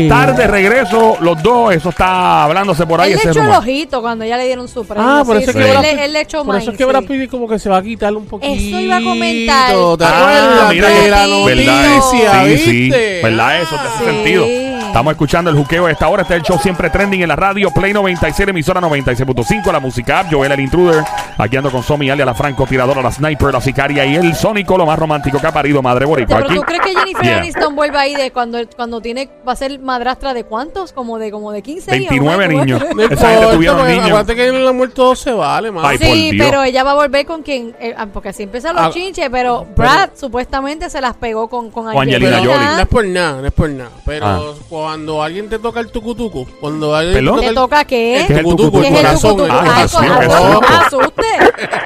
estar 0.00 0.34
de 0.36 0.46
regreso 0.46 1.16
los 1.20 1.42
dos. 1.42 1.74
Eso 1.74 1.90
está 1.90 2.44
hablándose 2.44 2.86
por 2.86 3.00
ahí. 3.00 3.12
Él 3.12 3.20
le 3.24 3.30
echó 3.30 3.42
el 3.42 3.50
ojito 3.50 4.00
cuando 4.00 4.24
ya 4.24 4.36
le 4.36 4.46
dieron 4.46 4.68
su 4.68 4.84
premio. 4.86 5.04
Ah, 5.06 5.22
por 5.24 5.36
eso 5.36 5.52
sí, 5.52 5.58
es 5.58 5.64
que 5.64 5.70
él, 5.70 5.76
Brad 5.76 5.82
le- 5.82 5.90
Pitt- 5.92 6.00
él 6.04 6.12
le 6.12 6.20
echó 6.20 6.44
Por 6.44 6.56
eso 6.56 6.70
es 6.70 6.78
que 6.78 6.84
Brad. 6.84 7.04
Pitt 7.04 7.30
como 7.30 7.48
que 7.48 7.58
se 7.58 7.68
va 7.68 7.78
a 7.78 7.82
quitar 7.82 8.14
un 8.14 8.26
poquito. 8.26 8.52
Eso 8.52 8.80
iba 8.80 8.96
a 8.96 9.02
comentar. 9.02 9.70
¿Te 9.98 10.04
Ah, 10.04 10.68
mira 10.70 10.88
de 10.88 11.00
que- 11.00 11.08
la 11.10 11.24
sí. 11.24 11.42
¿Verdad? 11.46 11.88
noticia? 11.88 12.44
Sí, 12.44 12.58
sí. 12.58 12.70
¿viste? 12.72 13.20
¿Verdad? 13.22 13.62
Eso 13.62 13.76
te 13.76 13.88
hace 13.88 13.98
Sí. 13.98 14.04
sentido. 14.04 14.44
Estamos 14.88 15.10
escuchando 15.12 15.50
el 15.50 15.56
juqueo 15.56 15.86
de 15.86 15.92
esta 15.92 16.08
hora. 16.08 16.22
Este 16.22 16.34
es 16.34 16.40
el 16.40 16.46
show 16.46 16.58
siempre 16.58 16.88
trending 16.88 17.20
en 17.22 17.28
la 17.28 17.36
radio. 17.36 17.70
Play 17.70 17.92
96, 17.92 18.48
emisora 18.48 18.80
96.5. 18.80 19.70
La 19.70 19.80
música 19.80 20.20
app. 20.20 20.32
Joel 20.32 20.52
el 20.52 20.60
intruder. 20.60 21.04
Aquí 21.38 21.56
ando 21.56 21.70
con 21.70 21.82
Somi 21.84 22.10
Ali, 22.10 22.24
la 22.24 22.34
francotiradora, 22.34 23.00
la 23.00 23.12
sniper, 23.12 23.52
la 23.52 23.60
sicaria 23.60 24.04
y 24.04 24.16
el 24.16 24.34
sónico, 24.34 24.76
lo 24.76 24.84
más 24.84 24.98
romántico 24.98 25.38
que 25.40 25.46
ha 25.46 25.52
parido 25.52 25.80
madre 25.82 26.04
boricua. 26.04 26.36
Pero 26.38 26.46
Aquí. 26.48 26.56
tú 26.56 26.62
crees 26.62 26.82
que 26.82 26.94
Jennifer 26.98 27.24
Yeah. 27.24 27.38
Aniston 27.38 27.76
vuelve 27.76 27.98
ahí 27.98 28.14
de 28.14 28.30
cuando 28.30 28.58
cuando 28.76 29.00
tiene 29.00 29.28
va 29.46 29.52
a 29.52 29.56
ser 29.56 29.78
madrastra 29.80 30.34
de 30.34 30.44
cuántos? 30.44 30.92
Como 30.92 31.18
de 31.18 31.30
como 31.30 31.52
de 31.52 31.62
15 31.62 31.90
años. 31.92 32.08
29 32.10 32.48
¿no? 32.48 32.58
niños. 32.64 32.82
No 32.94 33.02
Esa 33.10 33.28
gente 33.30 33.46
tuvieron 33.54 33.86
niños. 33.86 34.06
Acuérdate 34.06 34.34
que 34.36 34.46
en 34.48 34.64
la 34.64 34.72
muerte 34.72 34.94
todo 34.96 35.14
se 35.16 35.32
vale, 35.32 35.70
man. 35.70 35.84
Ay, 35.86 35.98
Sí, 35.98 36.32
pero 36.38 36.62
ella 36.64 36.82
va 36.84 36.92
a 36.92 36.94
volver 36.94 37.24
con 37.26 37.42
quien, 37.42 37.74
eh, 37.80 37.94
ah, 37.96 38.06
porque 38.12 38.30
así 38.30 38.42
empiezan 38.44 38.74
los 38.74 38.84
Ah, 38.86 38.90
chinches, 38.92 39.28
pero 39.30 39.66
Brad 39.76 40.10
supuestamente 40.14 40.88
se 40.90 41.00
las 41.00 41.14
pegó 41.16 41.48
con, 41.48 41.70
con 41.70 41.84
Con 41.92 41.96
Angelina 42.02 42.38
Jolie. 42.38 42.54
no 42.54 42.78
es 42.80 42.86
por 42.88 43.04
nada, 43.06 43.40
no 43.40 43.46
es 43.46 43.52
por 43.52 43.68
nada. 43.70 43.90
Pero 44.04 44.26
Ah. 44.26 44.40
cuando 44.68 45.22
alguien 45.22 45.48
te 45.48 45.58
toca 45.58 45.80
el 45.80 45.90
tucutucu, 45.90 46.46
cuando 46.60 46.94
alguien 46.96 47.14
¿Perdón? 47.24 47.40
te 47.40 47.48
¿Te 47.48 47.54
toca 47.54 47.60
toca 47.78 47.84
qué? 47.84 48.20
el 48.20 48.26
¿Qué 48.26 48.32
es 48.32 48.38
el 48.38 48.44
tucutucu, 48.44 48.70
tucutucu? 48.70 48.86
el 48.86 48.92
¿Qué 48.92 48.98
es 48.98 49.00
el 49.00 49.06
corazón, 49.06 49.36
tucutucu? 49.36 49.58
Ah, 49.58 49.74
Dios 49.76 50.00
mío, 50.00 51.12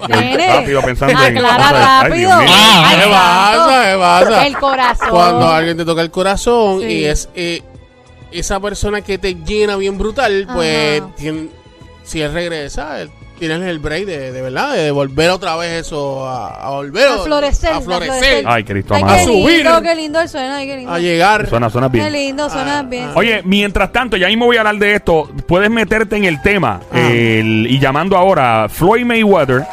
Nene. 0.09 0.47
Rápido 0.61 0.83
pensando 0.83 1.21
en- 1.25 1.37
Aclara 1.39 2.03
rápido. 2.03 2.31
Ay, 2.35 2.97
¿Qué 3.03 3.09
pasa? 3.11 3.83
¿Qué 3.93 3.99
pasa? 3.99 4.47
El 4.47 4.57
corazón. 4.59 5.09
Cuando 5.11 5.49
alguien 5.49 5.77
te 5.77 5.85
toca 5.85 6.03
el 6.03 6.11
corazón 6.11 6.81
Sí. 6.81 6.87
y 6.87 7.05
es 7.05 7.29
eh, 7.35 7.63
esa 8.31 8.61
persona 8.61 9.01
que 9.03 9.19
te 9.19 9.35
llena 9.35 9.77
bien 9.77 9.99
brutal, 9.99 10.47
pues 10.53 11.01
Ajá. 11.01 11.11
tien- 11.19 11.51
si 12.05 12.21
él 12.23 12.33
regresa, 12.33 13.01
él- 13.03 13.11
tienes 13.39 13.63
el 13.63 13.79
break 13.79 14.05
de, 14.07 14.33
de 14.33 14.43
verdad, 14.43 14.73
de 14.75 14.91
volver 14.91 15.31
otra 15.31 15.57
vez 15.57 15.87
eso 15.87 16.27
a, 16.29 16.67
a 16.67 16.71
volver 16.71 17.09
A 17.09 17.19
florecer, 17.19 17.73
a 17.73 17.77
a 17.77 17.81
florecer, 17.81 18.15
florecer. 18.19 18.45
Ay, 18.47 18.65
Cristo 18.65 18.95
Ay, 18.95 19.03
qué 19.05 19.11
A 19.13 19.25
subir. 19.25 19.57
lindo, 19.65 19.83
qué 19.83 19.95
lindo 19.95 20.29
suena, 20.29 20.57
ay, 20.57 20.67
qué 20.67 20.77
lindo. 20.77 20.93
a 20.93 20.99
llegar. 20.99 21.49
Suena, 21.49 21.69
suena 21.71 21.91
Qué 21.91 21.99
bien. 21.99 22.13
lindo, 22.13 22.49
suena 22.51 22.79
Ah, 22.81 22.83
bien. 22.83 23.05
ah. 23.09 23.13
Oye, 23.17 23.43
mientras 23.45 23.91
tanto, 23.93 24.17
ya 24.17 24.29
mismo 24.29 24.47
voy 24.47 24.57
a 24.57 24.61
hablar 24.61 24.77
de 24.77 24.95
esto. 24.95 25.29
Puedes 25.49 25.71
meterte 25.71 26.17
en 26.17 26.25
el 26.25 26.41
tema 26.43 26.81
Ah. 26.93 26.99
el- 27.11 27.67
y 27.69 27.79
llamando 27.79 28.17
ahora 28.17 28.65
a 28.65 28.69
Floyd 28.69 29.05
Mayweather, 29.05 29.65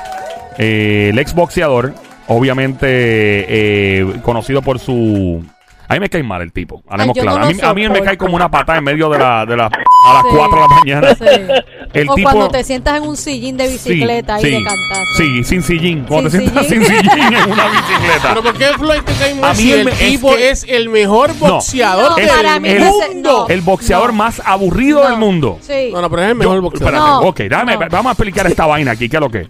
eh, 0.57 1.09
el 1.11 1.19
exboxeador, 1.19 1.93
obviamente 2.27 2.87
eh, 2.87 4.05
conocido 4.23 4.61
por 4.61 4.79
su. 4.79 5.43
A 5.87 5.93
mí 5.95 5.99
me 5.99 6.09
cae 6.09 6.21
mal 6.21 6.41
el 6.41 6.51
tipo. 6.53 6.83
Hablemos 6.87 7.15
Ay, 7.15 7.19
yo 7.19 7.23
claro. 7.23 7.39
no 7.39 7.45
a, 7.45 7.49
mí, 7.49 7.57
a 7.61 7.73
mí 7.73 7.83
él 7.83 7.89
me 7.91 8.01
cae 8.01 8.15
como 8.17 8.35
una 8.35 8.49
patada 8.51 8.77
en 8.77 8.83
medio 8.83 9.09
de 9.09 9.17
la. 9.17 9.45
De 9.45 9.57
la 9.57 9.69
a 10.05 10.13
las 10.13 10.23
Sí. 10.23 10.29
4 10.35 10.55
de 10.55 10.61
la 10.61 10.67
mañana. 10.75 11.15
Sí. 11.15 11.25
El 11.93 12.09
o 12.09 12.13
tipo- 12.15 12.29
cuando 12.29 12.49
te 12.49 12.63
sientas 12.63 12.97
en 12.97 13.03
un 13.03 13.17
sillín 13.17 13.57
de 13.57 13.67
bicicleta 13.67 14.37
sí, 14.39 14.47
y 14.47 14.51
de 14.51 14.57
sí, 14.57 14.63
cantazo. 14.63 15.17
Sí, 15.17 15.43
sin 15.43 15.63
sillín. 15.63 16.05
Cuando 16.07 16.29
Sin 16.29 16.39
te 16.41 16.45
sientas 16.45 16.67
sin 16.67 16.85
sillín. 16.85 17.01
sillín 17.11 17.33
en 17.33 17.51
una 17.51 17.65
bicicleta. 17.69 18.29
Pero 18.29 18.43
¿por 18.43 18.53
qué 18.57 18.65
Floyd 18.77 19.01
te 19.03 19.13
cae 19.13 19.31
A 19.31 19.35
mal 19.35 19.57
mí 19.57 19.63
si 19.63 19.71
el 19.73 19.79
el 19.79 19.85
me- 19.85 19.91
es 19.91 19.97
tipo 19.99 20.35
que- 20.35 20.49
es 20.51 20.65
el 20.69 20.89
mejor 20.89 21.33
boxeador 21.39 22.09
No, 22.11 22.15
del 22.15 22.27
para 22.29 22.59
mí 22.59 22.73
mundo? 22.75 23.45
no. 23.47 23.47
El 23.47 23.61
boxeador 23.61 24.07
No. 24.11 24.13
más 24.17 24.41
aburrido 24.45 25.03
No. 25.03 25.09
del 25.09 25.17
mundo. 25.19 25.59
Sí. 25.61 25.89
No, 25.91 26.01
no, 26.01 26.09
pero 26.09 26.21
es 26.21 26.27
el 26.27 26.33
Yo- 26.33 26.39
mejor 26.39 26.61
boxeador. 26.61 26.93
espérate, 26.93 27.09
No, 27.11 27.19
ok, 27.29 27.37
déjame, 27.39 27.77
no. 27.77 27.85
vamos 27.89 28.09
a 28.09 28.13
explicar 28.13 28.47
esta 28.47 28.65
vaina 28.67 28.91
aquí. 28.91 29.09
¿Qué 29.09 29.17
es 29.17 29.21
lo 29.21 29.29
que? 29.29 29.47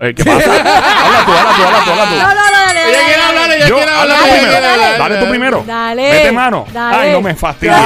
Eh, 0.00 0.14
¿Qué 0.14 0.24
pasa? 0.24 0.52
habla 0.52 1.24
tú, 1.24 1.32
habla 1.32 1.54
tú, 1.56 1.62
habla 1.62 1.84
tú, 1.84 1.90
habla 1.90 2.04
tú. 2.08 2.14
No, 2.14 2.20
no, 2.22 2.34
no, 2.34 2.40
dale, 2.66 2.80
Ella 2.80 2.98
dale, 2.98 3.04
quiere 3.04 3.20
dale. 3.20 3.22
hablar, 3.28 3.50
ella 3.56 3.66
Yo, 3.68 3.74
quiere 3.76 3.90
habla 3.90 4.02
hablar. 4.02 4.18
tú 4.18 4.24
ella 4.24 4.32
primero. 4.34 4.50
quiere 4.50 4.66
hablar. 4.66 4.98
Dale 4.98 5.16
tú 5.24 5.28
primero. 5.30 5.64
Dale. 5.66 6.10
Vete 6.12 6.32
mano. 6.32 6.64
Dale. 6.72 6.96
Ay, 6.96 7.12
no 7.12 7.20
me 7.20 7.34
fastidies. 7.34 7.76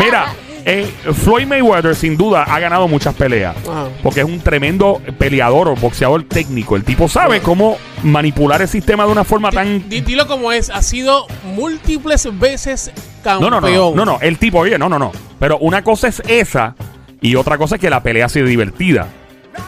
Mira, 0.00 0.26
eh, 0.64 0.90
Floyd 1.14 1.46
Mayweather 1.46 1.94
sin 1.94 2.16
duda 2.16 2.42
ha 2.44 2.58
ganado 2.60 2.86
muchas 2.88 3.14
peleas. 3.14 3.56
Ajá. 3.68 3.88
Porque 4.02 4.20
es 4.20 4.26
un 4.26 4.40
tremendo 4.40 5.00
peleador 5.18 5.68
o 5.68 5.74
boxeador 5.76 6.24
técnico. 6.24 6.76
El 6.76 6.84
tipo 6.84 7.08
sabe 7.08 7.40
cómo 7.40 7.76
manipular 8.02 8.62
el 8.62 8.68
sistema 8.68 9.04
de 9.06 9.12
una 9.12 9.24
forma 9.24 9.50
tan 9.50 9.88
Di- 9.88 10.00
Dilo 10.00 10.26
como 10.26 10.52
es, 10.52 10.70
ha 10.70 10.82
sido 10.82 11.26
múltiples 11.54 12.28
veces 12.38 12.90
campeón. 13.22 13.50
no, 13.50 13.60
no, 13.60 13.68
no, 13.68 13.94
no, 13.94 14.04
no, 14.04 14.18
el 14.20 14.38
tipo, 14.38 14.58
oye, 14.58 14.78
no, 14.78 14.88
no, 14.88 14.98
no. 14.98 15.12
Pero 15.38 15.58
una 15.58 15.82
cosa 15.82 16.08
es 16.08 16.22
esa 16.26 16.74
y 17.20 17.34
otra 17.34 17.58
cosa 17.58 17.74
es 17.76 17.80
que 17.80 17.90
la 17.90 18.02
pelea 18.02 18.28
sea 18.28 18.44
divertida. 18.44 19.08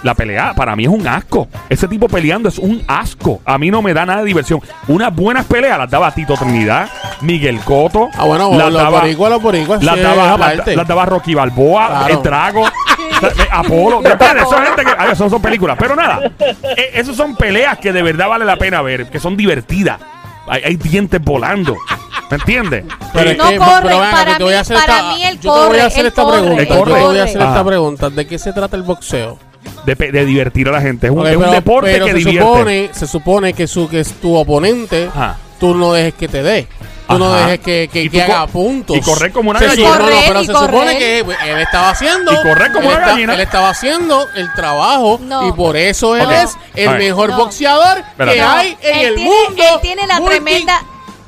La 0.03 0.15
pelea 0.15 0.53
para 0.55 0.75
mí 0.77 0.85
es 0.85 0.91
un 0.91 1.07
asco. 1.07 1.49
Ese 1.69 1.87
tipo 1.89 2.09
peleando 2.09 2.49
es 2.49 2.59
un 2.59 2.83
asco. 2.89 3.41
A 3.45 3.59
mí 3.59 3.71
no 3.71 3.83
me 3.83 3.93
da 3.95 4.05
nada 4.07 4.21
de 4.21 4.27
diversión. 4.27 4.61
Unas 4.89 5.15
buenas 5.15 5.45
peleas 5.47 5.79
las 5.79 5.91
daba 5.91 6.11
Tito 6.13 6.35
Trinidad, 6.35 6.89
Miguel 7.21 7.61
Coto. 7.61 8.09
Ah, 8.15 8.25
bueno, 8.25 8.51
las 8.57 8.73
los 8.73 8.83
daba, 8.83 9.01
boricuas, 9.01 9.31
los 9.31 9.43
boricuas, 9.43 9.83
las 9.83 9.95
sí, 9.97 10.01
daba, 10.01 10.37
las- 10.39 10.67
las 10.77 10.89
daba 10.89 11.07
Rocky 11.07 11.35
Balboa, 11.35 11.87
Claro. 11.89 12.15
el 12.15 12.23
Drago, 12.23 12.65
Apolo. 13.51 14.03
Son 14.49 14.63
gente 14.65 14.85
que. 14.85 14.91
a 14.97 15.05
ver, 15.07 15.17
son, 15.17 15.31
son 15.31 15.43
películas. 15.43 15.77
Pero 15.79 15.95
nada, 15.97 16.21
eh, 16.77 16.91
esas 16.95 17.17
son 17.17 17.37
peleas 17.37 17.79
que 17.79 17.93
de 17.93 18.03
verdad 18.03 18.29
vale 18.29 18.45
la 18.45 18.57
pena 18.57 18.83
ver, 18.83 19.07
que 19.07 19.21
son 19.21 19.37
divertidas. 19.37 19.99
Hay, 20.49 20.63
hay 20.65 20.77
dientes 20.77 21.21
volando. 21.23 21.77
¿Me 22.31 22.37
entiendes? 22.37 22.85
Pero 23.13 23.31
es 23.31 23.37
No 23.39 23.49
que, 23.51 23.59
corre, 23.59 23.83
pero 23.83 23.99
ven 24.01 24.09
acá, 24.09 24.17
para 24.17 24.37
te 24.39 24.43
voy 24.45 24.53
a 24.55 24.57
mí- 24.57 24.61
hacer 24.61 24.77
para 24.79 24.97
esta- 24.99 25.15
mí 25.15 25.25
él 25.25 25.35
yo 25.41 25.41
te 25.41 25.49
voy 25.49 25.67
corre, 25.69 25.81
a 25.83 25.87
hacer 25.87 26.07
esta 26.07 26.23
corre, 26.23 26.39
pregunta. 26.41 26.63
te 26.65 26.73
voy 26.75 26.79
corre. 26.93 27.21
a 27.21 27.25
hacer 27.25 27.43
esta 27.43 27.65
pregunta. 27.65 28.11
¿De 28.11 28.27
qué 28.27 28.39
se 28.39 28.53
trata 28.53 28.77
el 28.77 28.83
boxeo? 28.83 29.39
De, 29.87 30.25
divertir 30.25 30.69
a 30.69 30.73
la 30.73 30.81
gente. 30.81 31.07
Es 31.09 31.13
un, 31.13 31.21
Ok, 31.21 31.27
es 31.27 31.37
un 31.37 31.41
pero- 31.43 31.53
deporte 31.53 31.93
pero 31.93 32.07
que 32.07 32.13
se 32.13 32.19
divierte. 32.19 32.41
supone, 32.49 32.91
se 32.93 33.07
supone 33.07 33.53
que, 33.53 33.67
su, 33.67 33.89
que 33.89 34.01
es 34.01 34.13
tu 34.21 34.35
oponente, 34.35 35.09
Ajá. 35.09 35.37
tú 35.59 35.75
no 35.75 35.93
dejes 35.93 36.15
que 36.15 36.29
te 36.29 36.43
dé. 36.43 36.67
Tú 37.09 37.19
no 37.19 37.31
dejes 37.35 37.61
que, 37.61 38.09
que, 38.11 38.23
haga 38.23 38.47
puntos. 38.47 38.97
y 38.97 39.01
correr 39.03 39.33
como 39.33 39.51
una 39.51 39.59
Se 39.59 39.67
gallina. 39.67 39.89
su- 39.89 39.99
no, 39.99 39.99
no, 39.99 40.05
Correr 40.07 40.25
pero 40.29 40.45
se 40.45 40.53
correr. 40.53 40.71
supone 40.71 40.99
que 40.99 41.19
él 41.19 41.59
estaba 41.61 41.91
haciendo. 41.91 42.33
Y 42.33 42.37
correr 42.37 42.73
como 42.73 42.85
él 42.85 42.87
una 42.87 42.99
está- 43.01 43.11
gallina. 43.13 43.35
Él 43.35 43.41
estaba 43.41 43.69
haciendo 43.69 44.27
el 44.35 44.53
trabajo 44.55 45.21
No. 45.23 45.47
y 45.49 45.53
por 45.53 45.77
eso 45.77 46.17
él 46.17 46.31
es 46.31 46.57
el 46.75 46.91
mejor 46.97 47.31
No. 47.31 47.37
boxeador 47.37 47.99
Espérate. 47.99 48.37
que 48.37 48.43
hay 48.43 48.79
en 48.81 48.99
él 48.99 49.07
el 49.09 49.15
tiene, 49.17 49.31
mundo. 49.31 49.63
Él 49.75 49.81
tiene 49.83 50.07
la 50.07 50.21
multi- 50.21 50.31
tremenda. 50.37 50.83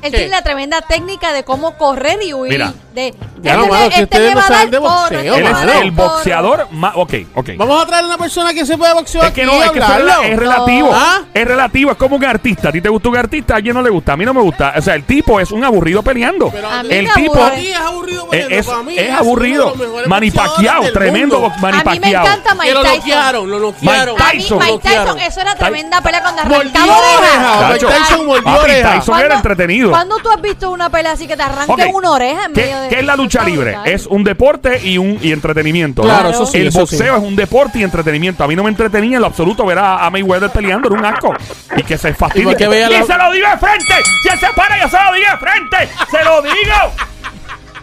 Él 0.05 0.11
¿Qué? 0.11 0.17
tiene 0.17 0.31
la 0.31 0.41
tremenda 0.43 0.81
técnica 0.81 1.33
de 1.33 1.43
cómo 1.43 1.77
correr 1.77 2.19
y 2.23 2.33
huir. 2.33 2.51
Mira. 2.51 2.73
de, 2.93 3.13
Ya, 3.41 3.55
este 3.55 3.67
mano, 3.69 3.83
le- 3.83 3.89
que 3.89 3.93
este 3.95 4.03
ustedes 4.03 4.35
no 4.35 4.41
saben 4.43 4.71
de 4.71 4.77
boxeo, 4.77 5.19
este 5.19 5.37
Él 5.39 5.45
es 5.47 5.51
dar 5.65 5.83
el 5.83 5.91
boxeador 5.91 6.67
más. 6.71 6.93
Ok, 6.95 7.13
ok. 7.35 7.49
Vamos 7.57 7.83
a 7.83 7.85
traer 7.85 8.03
a 8.05 8.07
una 8.07 8.17
persona 8.17 8.53
que 8.53 8.65
sepa 8.65 8.87
de 8.87 8.93
boxeo 8.93 9.21
Es 9.21 9.27
aquí 9.27 9.41
que 9.41 9.45
no, 9.45 9.61
es 9.61 9.71
que 9.71 9.79
eso 9.79 9.91
es, 9.93 9.99
rela- 9.99 10.23
es 10.23 10.37
relativo. 10.39 10.91
¿Ah? 10.93 11.21
Es 11.33 11.45
relativo, 11.45 11.91
es 11.91 11.97
como 11.97 12.15
un 12.15 12.23
artista. 12.25 12.69
A 12.69 12.71
ti 12.71 12.79
te 12.79 12.87
gusta 12.87 13.09
un 13.09 13.17
artista, 13.17 13.53
a 13.55 13.57
alguien 13.57 13.75
no 13.75 13.81
le 13.81 13.89
gusta. 13.89 14.13
A 14.13 14.17
mí 14.17 14.23
no 14.23 14.33
me 14.33 14.39
gusta. 14.41 14.73
O 14.77 14.81
sea, 14.81 14.95
el 14.95 15.03
tipo 15.03 15.39
es 15.41 15.51
un 15.51 15.63
aburrido 15.65 16.01
peleando. 16.03 16.49
Pero 16.51 16.69
A 16.69 16.83
mí 16.83 16.89
el 16.93 17.05
me 17.07 17.13
tipo 17.13 17.33
aburre. 17.43 17.69
Es 17.71 17.75
aburrido 17.75 18.23
es, 18.23 18.29
peleando, 18.29 18.55
es- 18.55 18.65
para 18.65 18.83
mí 18.83 18.97
es 18.97 19.09
uno 19.09 19.17
aburrido. 19.17 19.63
de 19.65 19.69
los 19.71 19.77
mejores 19.87 20.07
Manny 20.07 20.29
boxeadores 20.29 20.55
Pacquiao, 20.55 20.83
del 20.83 20.93
tremendo 20.93 21.39
mundo. 21.41 21.55
A 21.67 21.71
mí 21.91 21.99
me 21.99 22.09
encanta 22.11 22.53
Mike 22.55 22.67
Que 22.67 22.73
lo 22.73 22.81
Tyson. 22.81 22.97
noquearon, 22.99 23.51
lo 23.51 23.59
noquearon. 23.59 24.15
Mike 24.15 24.23
A 24.23 24.31
mí 24.33 24.39
Tyson. 24.39 24.59
Mike 24.59 25.25
eso 25.27 25.41
era 25.41 25.55
tremenda 25.55 26.01
pelea 26.01 26.21
cuando 26.21 26.43
Mordió 26.45 26.59
arrancaba 26.61 26.97
oreja. 26.97 27.19
oreja. 27.19 27.67
Mike 27.73 27.85
Tyson 27.85 28.25
mordió 28.25 28.43
papi, 28.45 28.63
oreja. 28.63 28.93
Tyson 28.99 29.19
era 29.19 29.35
entretenido. 29.35 29.91
¿Cuándo 29.95 30.17
tú 30.19 30.29
has 30.29 30.41
visto 30.41 30.71
una 30.71 30.89
pelea 30.89 31.13
así 31.13 31.27
que 31.27 31.35
te 31.37 31.43
arranque 31.43 31.85
una 31.93 32.11
oreja 32.11 32.45
en 32.45 32.53
¿Qué, 32.53 32.61
medio 32.61 32.79
de 32.81 32.87
qué 32.89 32.99
es 32.99 33.05
la 33.05 33.15
lucha 33.15 33.43
libre? 33.43 33.71
brutal. 33.71 33.87
Es 33.93 34.05
un 34.07 34.23
deporte 34.23 34.81
y 34.83 34.97
un 34.97 35.19
y 35.21 35.31
entretenimiento. 35.31 36.01
¿no? 36.03 36.07
Claro, 36.09 36.29
eso 36.29 36.45
sí, 36.45 36.57
El 36.59 36.67
eso 36.67 36.79
boxeo 36.81 37.15
sí. 37.15 37.21
es 37.21 37.27
un 37.27 37.35
deporte 37.35 37.79
y 37.79 37.83
entretenimiento. 37.83 38.43
A 38.43 38.47
mí 38.47 38.55
no 38.55 38.63
me 38.63 38.69
entretenía 38.69 39.15
en 39.17 39.21
lo 39.21 39.27
absoluto 39.27 39.65
ver 39.65 39.79
a, 39.79 40.05
a 40.05 40.09
Mayweather 40.09 40.49
peleando, 40.51 40.87
era 40.89 40.97
un 40.99 41.05
asco. 41.05 41.33
Y 41.77 41.83
que 41.83 41.97
se 41.97 42.09
Y 42.09 42.13
fastidie. 42.13 42.55
¡Y 42.57 42.89
la- 42.89 43.05
se 43.05 43.17
lo 43.17 43.31
digo 43.31 43.47
de 43.49 43.57
frente! 43.57 43.93
¡Si 44.23 44.29
se 44.37 44.47
para, 44.55 44.81
yo 44.81 44.89
se 44.89 44.97
lo 44.97 45.13
digo 45.13 45.27
de 45.31 45.37
frente! 45.37 45.89
¡Se 46.11 46.23
lo 46.23 46.41
digo! 46.41 47.14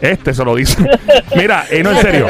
Este 0.02 0.34
se 0.34 0.44
lo 0.44 0.54
dice. 0.56 0.76
Mira, 1.36 1.64
eh, 1.70 1.82
no 1.82 1.92
en 1.92 1.98
serio. 2.02 2.26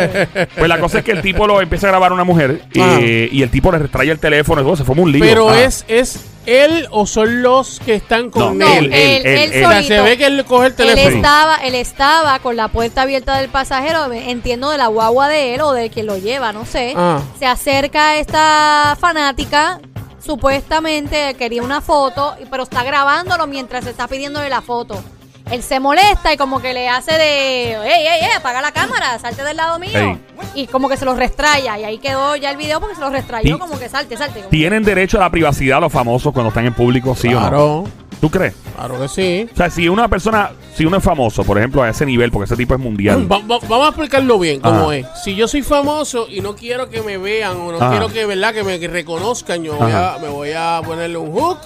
Pues 0.56 0.68
la 0.68 0.78
cosa 0.78 0.98
es 0.98 1.04
que 1.04 1.12
el 1.12 1.22
tipo 1.22 1.46
lo 1.46 1.60
empieza 1.60 1.86
a 1.88 1.90
grabar 1.90 2.10
a 2.12 2.14
una 2.14 2.22
mujer 2.24 2.60
eh, 2.74 3.28
y 3.32 3.42
el 3.42 3.50
tipo 3.50 3.72
le 3.72 3.78
retrae 3.78 4.10
el 4.10 4.18
teléfono 4.18 4.60
y 4.60 4.64
todo, 4.64 4.76
se 4.76 4.84
forma 4.84 5.02
un 5.02 5.10
lío. 5.10 5.24
Pero 5.24 5.48
Ah. 5.48 5.60
es, 5.62 5.84
es 5.88 6.20
él 6.44 6.86
o 6.90 7.06
son 7.06 7.40
los 7.42 7.80
que 7.84 7.94
están 7.94 8.28
con 8.30 8.58
No, 8.58 8.66
No, 8.66 8.74
él. 8.74 8.86
él, 8.86 8.92
él, 8.92 9.26
él, 9.26 9.38
él, 9.38 9.52
él. 9.54 9.64
O 9.64 9.68
sea, 9.68 9.76
solito. 9.82 9.94
se 9.94 10.00
ve 10.02 10.18
que 10.18 10.26
él 10.26 10.44
coge 10.44 10.66
el 10.66 10.72
Él 10.72 10.76
teléfono. 10.76 11.16
estaba, 11.16 11.56
él 11.64 11.74
estaba 11.76 12.38
con 12.40 12.56
la 12.56 12.68
puerta 12.68 13.02
abierta 13.02 13.38
del 13.38 13.48
pasajero, 13.48 14.12
entiendo 14.12 14.70
de 14.70 14.76
la 14.78 14.88
guagua 14.88 15.28
de 15.28 15.54
él 15.54 15.60
o 15.62 15.72
de 15.72 15.88
quien 15.88 16.06
lo 16.06 16.18
lleva, 16.18 16.52
no 16.52 16.66
sé. 16.66 16.92
Ah. 16.96 17.20
Se 17.38 17.46
acerca 17.46 18.10
a 18.10 18.16
esta 18.18 18.96
fanática, 19.00 19.80
supuestamente 20.24 21.34
quería 21.38 21.62
una 21.62 21.80
foto, 21.80 22.34
y- 22.42 22.46
pero 22.46 22.64
está 22.64 22.82
grabándolo 22.82 23.46
mientras 23.46 23.86
está 23.86 24.08
pidiéndole 24.08 24.48
la 24.48 24.60
foto. 24.62 25.02
Él 25.50 25.62
se 25.62 25.80
molesta 25.80 26.32
y 26.32 26.36
como 26.36 26.60
que 26.62 26.72
le 26.72 26.88
hace 26.88 27.12
de, 27.12 27.72
ey, 27.74 28.06
ey, 28.06 28.20
ey, 28.24 28.30
apaga 28.36 28.62
la 28.62 28.72
cámara, 28.72 29.18
salte 29.18 29.42
del 29.44 29.56
lado 29.56 29.78
mío. 29.78 29.90
Ey. 29.98 30.18
Y 30.54 30.66
como 30.66 30.88
que 30.88 30.96
se 30.96 31.04
lo 31.04 31.14
restraya. 31.14 31.78
Y 31.78 31.84
ahí 31.84 31.98
quedó 31.98 32.36
ya 32.36 32.50
el 32.50 32.56
video 32.56 32.80
porque 32.80 32.94
se 32.94 33.00
lo 33.00 33.10
restrayó, 33.10 33.54
Ti- 33.54 33.60
como 33.60 33.78
que 33.78 33.88
salte, 33.88 34.16
salte. 34.16 34.38
como- 34.40 34.50
¿Tienen 34.50 34.82
derecho 34.82 35.18
a 35.18 35.20
la 35.20 35.30
privacidad 35.30 35.80
los 35.80 35.92
famosos 35.92 36.32
cuando 36.32 36.48
están 36.48 36.66
en 36.66 36.74
público, 36.74 37.14
sí 37.14 37.28
o 37.28 37.32
no? 37.32 37.38
Claro, 37.40 37.84
¿Tú 38.22 38.30
crees? 38.30 38.54
claro 38.76 39.00
que 39.00 39.08
sí. 39.08 39.48
O 39.52 39.56
sea, 39.56 39.68
si 39.68 39.88
una 39.88 40.06
persona, 40.06 40.52
si 40.76 40.86
uno 40.86 40.96
es 40.96 41.02
famoso, 41.02 41.42
por 41.42 41.58
ejemplo, 41.58 41.82
a 41.82 41.88
ese 41.90 42.06
nivel, 42.06 42.30
porque 42.30 42.44
ese 42.46 42.56
tipo 42.56 42.72
es 42.72 42.78
mundial. 42.80 43.30
Va- 43.30 43.38
va- 43.38 43.58
vamos 43.68 43.86
a 43.86 43.88
explicarlo 43.88 44.38
bien 44.38 44.60
cómo 44.60 44.84
Ajá. 44.90 44.96
es. 44.96 45.06
Si 45.24 45.34
yo 45.34 45.48
soy 45.48 45.62
famoso 45.62 46.26
y 46.30 46.40
no 46.40 46.54
quiero 46.54 46.88
que 46.88 47.02
me 47.02 47.18
vean 47.18 47.56
o 47.56 47.72
no 47.72 47.78
Ajá. 47.78 47.90
quiero 47.90 48.08
que, 48.08 48.24
¿verdad? 48.24 48.54
que 48.54 48.62
me 48.62 48.78
reconozcan, 48.78 49.64
yo 49.64 49.74
voy 49.74 49.90
a, 49.90 50.18
me 50.22 50.28
voy 50.28 50.52
a 50.56 50.80
ponerle 50.84 51.16
un 51.18 51.32
hook 51.32 51.58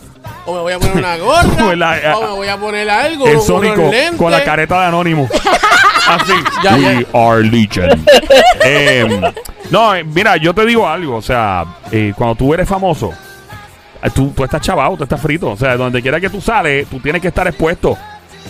o 0.47 0.55
me 0.55 0.61
voy 0.61 0.73
a 0.73 0.79
poner 0.79 0.97
una 0.97 1.16
gorra 1.19 2.16
o 2.16 2.21
me 2.23 2.31
voy 2.37 2.49
a 2.49 2.57
poner 2.57 2.88
algo, 2.88 3.27
el 3.27 3.33
unos 3.35 3.47
Sónico 3.47 3.83
lentes. 3.90 4.16
con 4.16 4.33
la 4.33 4.42
careta 4.42 4.81
de 4.81 4.87
Anónimo. 4.87 5.29
Así. 6.09 6.33
Ya, 6.64 6.75
We 6.77 7.07
are 7.12 7.42
Legion. 7.42 8.03
Em, 8.64 9.21
no, 9.71 9.95
eh, 9.95 10.05
mira, 10.05 10.37
yo 10.38 10.55
te 10.55 10.64
digo 10.64 10.88
algo. 10.88 11.16
O 11.16 11.23
sea, 11.23 11.64
eh, 11.92 12.12
cuando 12.16 12.35
tú 12.37 12.55
eres 12.55 12.69
famoso, 12.69 13.12
eh, 13.12 13.16
tú, 14.15 14.33
tú 14.37 14.45
estás 14.45 14.61
chavado, 14.61 14.97
tú 14.97 15.03
estás 15.05 15.21
frito. 15.21 15.51
O 15.51 15.57
sea, 15.57 15.77
donde 15.77 16.03
quiera 16.03 16.21
que 16.21 16.31
tú 16.31 16.41
sales, 16.41 16.87
tú 16.89 16.99
tienes 17.01 17.21
que 17.23 17.29
estar 17.29 17.47
expuesto. 17.47 17.97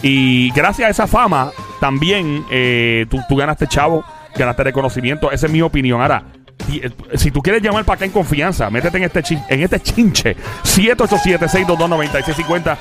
Y 0.03 0.51
gracias 0.53 0.89
a 0.89 0.91
esa 0.91 1.07
fama, 1.07 1.51
también 1.81 2.45
eh, 2.51 3.07
tú, 3.11 3.19
tú 3.29 3.37
ganaste 3.37 3.67
chavo, 3.67 4.05
ganaste 4.37 4.65
reconocimiento. 4.65 5.31
Esa 5.33 5.47
es 5.47 5.53
mi 5.53 5.63
opinión. 5.63 6.01
Ahora, 6.03 6.23
eh, 6.71 6.91
si 7.15 7.31
tú 7.31 7.41
quieres 7.43 7.63
llamar 7.63 7.85
para 7.85 7.97
acá 7.97 8.05
en 8.05 8.11
confianza, 8.11 8.69
métete 8.71 8.99
en 8.99 9.05
este, 9.05 9.23
chin- 9.23 9.45
en 9.49 9.63
este 9.63 9.81
chinche. 9.81 10.37
787-622-9650. 10.65 12.77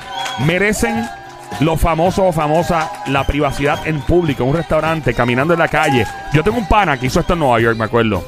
Merecen 0.46 1.04
los 1.60 1.80
famosos 1.80 2.24
o 2.28 2.32
famosas 2.32 2.90
la 3.06 3.24
privacidad 3.26 3.86
en 3.86 4.00
público, 4.00 4.42
en 4.42 4.50
un 4.50 4.56
restaurante, 4.56 5.14
caminando 5.14 5.54
en 5.54 5.60
la 5.60 5.68
calle. 5.68 6.04
Yo 6.32 6.42
tengo 6.42 6.58
un 6.58 6.66
pana 6.68 6.98
que 6.98 7.06
hizo 7.06 7.20
esto 7.20 7.32
en 7.34 7.38
Nueva 7.38 7.60
York, 7.60 7.78
me 7.78 7.84
acuerdo. 7.84 8.24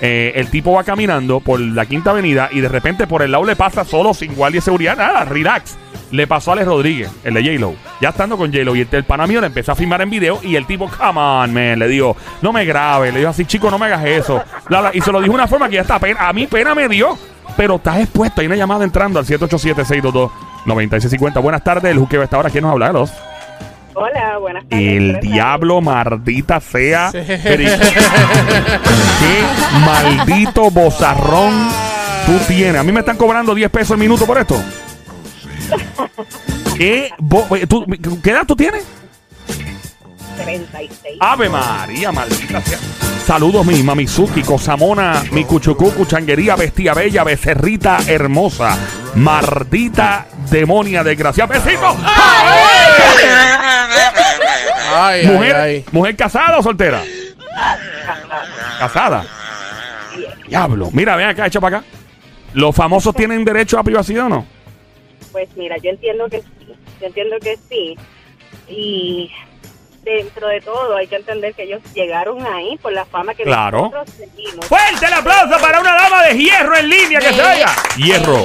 Eh, 0.00 0.32
el 0.36 0.50
tipo 0.50 0.72
va 0.72 0.84
caminando 0.84 1.40
por 1.40 1.58
la 1.58 1.86
quinta 1.86 2.10
avenida 2.10 2.50
y 2.52 2.60
de 2.60 2.68
repente 2.68 3.06
por 3.06 3.22
el 3.22 3.32
lado 3.32 3.44
le 3.44 3.56
pasa 3.56 3.84
solo 3.84 4.12
sin 4.12 4.34
guardia 4.34 4.58
de 4.58 4.64
seguridad, 4.64 4.96
nada, 4.96 5.24
relax. 5.24 5.76
Le 6.10 6.26
pasó 6.26 6.50
a 6.50 6.54
Alex 6.54 6.68
Rodríguez, 6.68 7.10
el 7.24 7.34
de 7.34 7.42
J-Lo. 7.42 7.74
Ya 8.00 8.10
estando 8.10 8.36
con 8.36 8.52
J-Lo 8.52 8.76
y 8.76 8.82
el, 8.82 8.88
el 8.92 9.04
pana 9.04 9.26
mío 9.26 9.40
le 9.40 9.48
empezó 9.48 9.72
a 9.72 9.74
filmar 9.74 10.00
en 10.02 10.10
video 10.10 10.38
y 10.42 10.54
el 10.54 10.66
tipo, 10.66 10.88
come 10.88 11.20
on, 11.20 11.52
man, 11.52 11.78
le 11.78 11.88
dijo, 11.88 12.16
no 12.42 12.52
me 12.52 12.64
grabes. 12.64 13.12
Le 13.12 13.20
dijo 13.20 13.30
así, 13.30 13.44
chico, 13.44 13.70
no 13.70 13.78
me 13.78 13.86
hagas 13.86 14.04
eso. 14.04 14.42
Bla, 14.68 14.82
bla, 14.82 14.90
y 14.94 15.00
se 15.00 15.10
lo 15.10 15.20
dijo 15.20 15.32
de 15.32 15.36
una 15.36 15.48
forma 15.48 15.68
que 15.68 15.76
ya 15.76 15.82
está. 15.82 15.98
A 16.18 16.32
mí 16.32 16.46
pena 16.46 16.74
me 16.74 16.88
dio, 16.88 17.18
pero 17.56 17.76
estás 17.76 17.98
expuesto. 17.98 18.40
Hay 18.40 18.46
una 18.46 18.56
llamada 18.56 18.84
entrando 18.84 19.18
al 19.18 19.26
787-622-9650. 19.26 21.42
Buenas 21.42 21.64
tardes, 21.64 21.90
el 21.90 21.98
juqueo 21.98 22.22
esta 22.22 22.38
hora. 22.38 22.50
¿Quién 22.50 22.62
nos 22.62 22.72
habla? 22.72 22.92
Los? 22.92 23.10
Hola, 23.98 24.36
buenas 24.38 24.68
tardes. 24.68 24.86
El 24.86 25.20
diablo, 25.20 25.80
maldita 25.80 26.60
sea. 26.60 27.10
Sí. 27.10 27.18
¿Qué 27.26 27.40
maldito 29.84 30.70
bozarrón 30.70 31.68
tú 32.26 32.32
tienes? 32.46 32.76
A 32.80 32.82
mí 32.84 32.92
me 32.92 33.00
están 33.00 33.16
cobrando 33.16 33.54
10 33.54 33.70
pesos 33.70 33.92
el 33.92 33.98
minuto 33.98 34.26
por 34.26 34.36
esto. 34.38 34.62
¿Qué, 36.76 37.10
bo- 37.18 37.46
eh, 37.56 37.66
tú- 37.66 37.86
¿qué 38.22 38.30
edad 38.30 38.42
tú 38.46 38.54
tienes? 38.54 38.84
Tardes. 40.36 40.70
36. 40.70 41.16
Ave 41.20 41.48
María, 41.48 42.12
maldita 42.12 42.60
sea. 42.60 42.78
Saludos, 43.26 43.66
mi 43.66 43.82
mamizuki, 43.82 44.42
cosamona, 44.42 45.24
mi 45.32 45.44
cuchucucu, 45.44 46.06
changuería, 46.06 46.54
bestia 46.54 46.94
bella, 46.94 47.24
becerrita 47.24 47.98
hermosa, 48.06 48.78
maldita 49.16 50.28
demonia 50.48 51.02
desgraciada. 51.02 51.52
¡Besito! 51.58 51.96
Ay, 54.94 55.20
ay, 55.22 55.26
¿Mujer, 55.26 55.56
ay. 55.56 55.84
¿Mujer 55.90 56.16
casada 56.16 56.58
o 56.58 56.62
soltera? 56.62 57.02
¿Casada? 58.78 59.26
Diablo. 60.46 60.90
Mira, 60.92 61.16
ven 61.16 61.28
acá, 61.28 61.46
echa 61.46 61.60
para 61.60 61.78
acá. 61.78 61.86
¿Los 62.54 62.74
famosos 62.74 63.14
tienen 63.14 63.44
derecho 63.44 63.78
a 63.78 63.82
privacidad 63.82 64.26
o 64.26 64.28
no? 64.28 64.46
Pues 65.32 65.48
mira, 65.56 65.76
yo 65.78 65.90
entiendo 65.90 66.28
que 66.28 66.40
sí. 66.42 66.74
Yo 67.00 67.06
entiendo 67.08 67.36
que 67.40 67.58
sí. 67.68 67.98
Y 68.68 69.30
dentro 70.06 70.46
de 70.46 70.60
todo 70.60 70.96
hay 70.96 71.08
que 71.08 71.16
entender 71.16 71.52
que 71.52 71.64
ellos 71.64 71.82
llegaron 71.92 72.46
ahí 72.46 72.78
por 72.78 72.92
la 72.92 73.04
fama 73.04 73.34
que 73.34 73.42
Claro. 73.42 73.90
nosotros 73.92 74.10
seguimos. 74.16 74.64
¡Fuerte 74.66 75.04
el 75.06 75.12
aplauso 75.12 75.58
para 75.60 75.80
una 75.80 75.94
dama 75.94 76.22
de 76.22 76.38
hierro 76.38 76.76
en 76.76 76.88
línea 76.88 77.18
que 77.20 77.32
se 77.32 77.42
vaya! 77.42 77.66
hierro. 77.96 78.38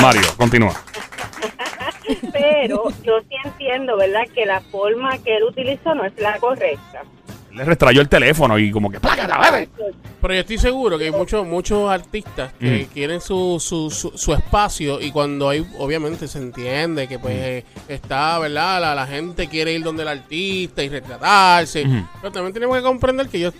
Mario, 0.00 0.22
continúa. 0.36 0.72
Pero 2.32 2.84
yo 3.02 3.20
sí 3.28 3.36
entiendo, 3.44 3.96
¿verdad? 3.96 4.22
Que 4.34 4.46
la 4.46 4.60
forma 4.60 5.18
que 5.18 5.36
él 5.36 5.42
utilizó 5.42 5.94
no 5.94 6.04
es 6.04 6.12
la 6.18 6.38
correcta. 6.38 7.02
Le 7.52 7.64
restrayó 7.64 8.00
el 8.00 8.08
teléfono 8.08 8.58
y 8.58 8.70
como 8.70 8.90
que... 8.90 9.00
¡plácata, 9.00 9.38
bebé! 9.50 9.68
Pero 10.20 10.34
yo 10.34 10.40
estoy 10.40 10.58
seguro 10.58 10.98
que 10.98 11.04
hay 11.04 11.10
muchos 11.10 11.46
muchos 11.46 11.90
artistas 11.90 12.52
que 12.58 12.86
Mm. 12.88 12.92
quieren 12.92 13.20
su, 13.20 13.58
su, 13.60 13.90
su, 13.90 14.12
su 14.16 14.34
espacio 14.34 15.00
y 15.00 15.10
cuando 15.10 15.48
hay, 15.48 15.66
obviamente 15.78 16.28
se 16.28 16.38
entiende 16.38 17.08
que 17.08 17.18
pues 17.18 17.34
Mm. 17.36 17.40
eh, 17.42 17.64
está, 17.88 18.38
¿verdad? 18.38 18.80
La, 18.80 18.94
la 18.94 19.06
gente 19.06 19.48
quiere 19.48 19.72
ir 19.72 19.82
donde 19.82 20.02
el 20.02 20.08
artista 20.08 20.82
y 20.82 20.88
retratarse. 20.88 21.84
Pero 22.20 22.32
también 22.32 22.52
tenemos 22.52 22.76
que 22.76 22.82
comprender 22.82 23.28
que 23.28 23.38
ellos 23.38 23.54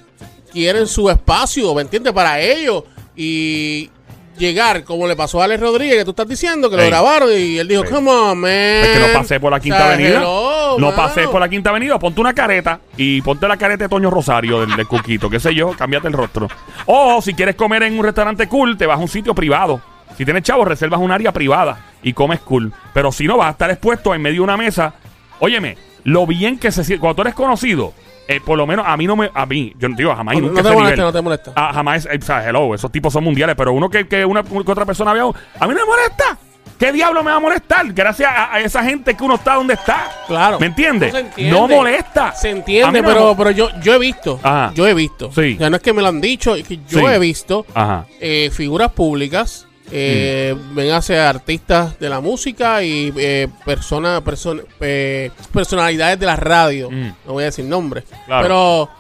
quieren 0.53 0.87
su 0.87 1.09
espacio, 1.11 1.75
¿me 1.75 1.83
entiendes? 1.83 2.13
Para 2.13 2.41
ellos. 2.41 2.85
Y 3.17 3.91
llegar, 4.39 4.85
como 4.85 5.07
le 5.07 5.17
pasó 5.17 5.41
a 5.41 5.45
Alex 5.45 5.61
Rodríguez, 5.61 5.97
que 5.99 6.05
tú 6.05 6.11
estás 6.11 6.29
diciendo, 6.29 6.71
que 6.71 6.77
lo 6.77 6.83
Ey. 6.83 6.89
grabaron 6.91 7.29
y 7.31 7.59
él 7.59 7.69
dijo, 7.69 7.85
Ey. 7.85 7.91
come 7.91 8.11
on, 8.11 8.39
man. 8.39 8.51
Es 8.51 8.89
que 8.89 8.99
no 9.01 9.13
pasé 9.19 9.41
por 9.41 9.51
la 9.53 9.61
Quinta 9.61 9.93
Avenida. 9.93 10.21
no 10.21 10.77
mano. 10.79 10.97
pasé 10.97 11.29
por 11.29 11.41
la 11.41 11.49
Quinta 11.49 11.71
Avenida. 11.71 11.99
Ponte 11.99 12.21
una 12.21 12.33
careta 12.33 12.81
y 12.97 13.21
ponte 13.23 13.47
la 13.49 13.57
careta 13.57 13.85
de 13.85 13.89
Toño 13.89 14.11
Rosario 14.11 14.61
del, 14.61 14.75
del 14.77 14.87
Cuquito, 14.87 15.29
qué 15.29 15.41
sé 15.41 15.55
yo, 15.55 15.71
cámbiate 15.73 16.07
el 16.09 16.15
rostro. 16.15 16.49
O 16.87 17.21
si 17.21 17.35
quieres 17.35 17.57
comer 17.57 17.83
en 17.83 17.99
un 17.99 18.05
restaurante 18.05 18.47
cool, 18.49 18.77
te 18.79 18.87
vas 18.87 18.99
a 18.99 19.03
un 19.03 19.09
sitio 19.09 19.35
privado. 19.35 19.81
Si 20.17 20.25
tienes 20.25 20.43
chavos, 20.43 20.67
reservas 20.67 21.01
un 21.01 21.11
área 21.13 21.33
privada 21.33 21.79
y 22.03 22.13
comes 22.13 22.41
cool. 22.41 22.73
Pero 22.95 23.13
si 23.13 23.27
no, 23.27 23.37
vas 23.37 23.49
a 23.49 23.51
estar 23.51 23.71
expuesto 23.71 24.15
en 24.15 24.23
medio 24.23 24.37
de 24.37 24.45
una 24.45 24.57
mesa. 24.57 24.95
Óyeme, 25.39 25.77
lo 26.05 26.27
bien 26.27 26.59
que 26.59 26.73
se 26.73 26.83
siente. 26.83 27.01
Cuando 27.01 27.17
tú 27.17 27.23
eres 27.23 27.35
conocido, 27.35 27.93
eh, 28.29 28.41
por 28.45 28.57
lo 28.57 28.67
menos 28.67 28.85
a 28.87 28.97
mí 28.97 29.07
no 29.07 29.17
me. 29.17 29.31
A 29.35 29.45
mí, 29.47 29.73
yo 29.79 29.89
digo 29.97 30.15
jamás 30.15 30.35
No, 30.37 30.43
nunca 30.43 30.63
no 30.63 30.69
te 30.69 30.75
molesta, 30.75 30.95
nivel. 30.97 31.07
no 31.07 31.13
te 31.13 31.23
molesta. 31.23 31.53
Ah, 31.57 31.73
jamás, 31.75 32.07
eh, 32.07 32.19
o 32.23 32.25
sea, 32.25 32.49
hello, 32.49 32.75
esos 32.75 32.93
tipos 32.93 33.13
son 33.13 33.25
mundiales, 33.25 33.57
pero 33.57 33.73
uno 33.73 33.89
que, 33.91 34.07
que 34.07 34.25
una 34.25 34.43
que 34.45 34.57
otra 34.71 34.85
persona 34.87 35.13
vea, 35.13 35.25
a 35.25 35.67
mí 35.67 35.75
no 35.75 35.81
me 35.81 35.85
molesta. 35.87 36.39
¿Qué 36.79 36.93
diablo 36.93 37.25
me 37.25 37.31
va 37.33 37.39
a 37.39 37.41
molestar? 37.41 37.93
Gracias 37.93 38.31
a, 38.31 38.55
a 38.55 38.61
esa 38.61 38.85
gente 38.85 39.17
que 39.17 39.25
uno 39.25 39.35
está 39.35 39.55
donde 39.55 39.75
está. 39.75 40.13
Claro. 40.29 40.61
¿Me 40.61 40.67
entiendes? 40.67 41.13
No, 41.13 41.19
entiende. 41.19 41.53
No 41.59 41.67
molesta. 41.67 42.33
Se 42.37 42.51
entiende, 42.51 43.03
me 43.03 43.09
pero, 43.09 43.35
pero 43.37 43.51
yo, 43.51 43.69
yo 43.81 43.95
he 43.95 43.99
visto. 43.99 44.39
Ajá. 44.45 44.71
Yo 44.77 44.87
he 44.87 44.95
visto. 44.95 45.33
Sí. 45.33 45.57
Sea, 45.57 45.71
no 45.71 45.77
es 45.77 45.83
que 45.83 45.93
me 45.93 46.03
lo 46.03 46.09
han 46.09 46.21
dicho, 46.21 46.55
es 46.55 46.69
que 46.69 46.77
yo 46.89 47.01
Sí. 47.01 47.05
he 47.07 47.19
visto 47.19 47.67
Ajá. 47.75 48.07
eh, 48.21 48.51
figuras 48.53 48.93
públicas, 48.93 49.67
eh, 49.91 50.55
Mm. 50.57 50.75
ven 50.75 50.93
hacia 50.93 51.29
artistas 51.29 51.99
de 51.99 52.09
la 52.09 52.21
música 52.21 52.83
y 52.83 53.13
eh, 53.17 53.49
personas, 53.65 54.23
person- 54.23 54.65
eh, 54.81 55.31
personalidades 55.53 56.19
de 56.19 56.27
la 56.27 56.37
radio. 56.37 56.91
Mm. 56.91 57.13
No 57.27 57.33
voy 57.35 57.43
a 57.45 57.47
decir 57.47 57.65
nombres. 57.65 58.05
Claro. 58.27 58.43
Pero 58.43 58.91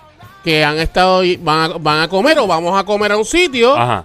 que 0.45 0.65
han 0.65 0.79
estado, 0.79 1.23
y- 1.25 1.37
van 1.37 1.73
a, 1.73 1.75
van 1.79 2.01
a 2.03 2.09
comer 2.09 2.39
o 2.39 2.47
vamos 2.47 2.79
a 2.79 2.85
comer 2.85 3.13
a 3.13 3.17
un 3.17 3.25
sitio. 3.25 3.77
Ajá. 3.77 4.05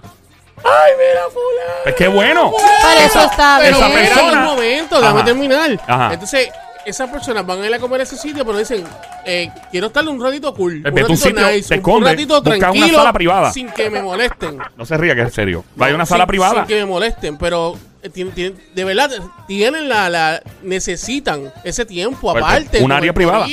¡Ay, 0.57 0.91
mira, 0.97 1.21
fulano! 1.25 1.83
Pues 1.83 1.95
qué 1.95 2.07
bueno. 2.07 2.51
Pero 2.81 3.05
eso 3.05 3.19
está 3.21 3.59
Pero 3.61 3.75
esa 3.77 3.87
bien. 3.87 3.99
espera 3.99 4.15
persona- 4.21 4.39
un 4.41 4.45
momento, 4.55 4.95
déjame 5.01 5.19
Ajá. 5.19 5.25
terminar. 5.25 5.79
Ajá. 5.87 6.13
Entonces, 6.13 6.49
esas 6.85 7.09
personas 7.09 7.45
van 7.45 7.61
a 7.61 7.67
ir 7.67 7.73
a 7.73 7.79
comer 7.79 8.01
a 8.01 8.03
ese 8.03 8.17
sitio, 8.17 8.45
pero 8.45 8.57
dicen, 8.57 8.83
eh, 9.25 9.49
quiero 9.71 9.87
estar 9.87 10.07
un 10.07 10.21
ratito 10.21 10.53
cool. 10.53 10.77
Un 10.77 10.83
ratito 10.83 11.15
sitio, 11.15 11.33
te 11.35 11.79
un- 11.79 11.95
un, 11.97 12.03
ratito 12.05 12.35
busca 12.41 12.49
una 12.49 12.59
tranquilo, 12.59 12.97
sala 12.97 13.13
privada. 13.13 13.51
Sin 13.53 13.69
que 13.69 13.89
me 13.89 14.01
molesten. 14.01 14.57
No 14.77 14.85
se 14.85 14.97
ría 14.97 15.15
que 15.15 15.21
es 15.21 15.33
serio. 15.33 15.63
Vaya 15.75 15.93
a 15.93 15.95
una 15.95 16.03
No, 16.03 16.05
sala 16.07 16.23
sin- 16.23 16.27
privada. 16.27 16.55
Sin 16.55 16.65
que 16.65 16.75
me 16.75 16.85
molesten, 16.85 17.37
pero 17.37 17.77
eh, 18.01 18.09
tien- 18.09 18.33
tien- 18.33 18.55
de 18.75 18.83
verdad 18.83 19.09
tienen 19.47 19.87
la, 19.87 20.09
la 20.09 20.41
necesitan 20.61 21.51
ese 21.63 21.85
tiempo 21.85 22.31
aparte. 22.31 22.83
un 22.83 22.91
área 22.91 23.13
privada. 23.13 23.45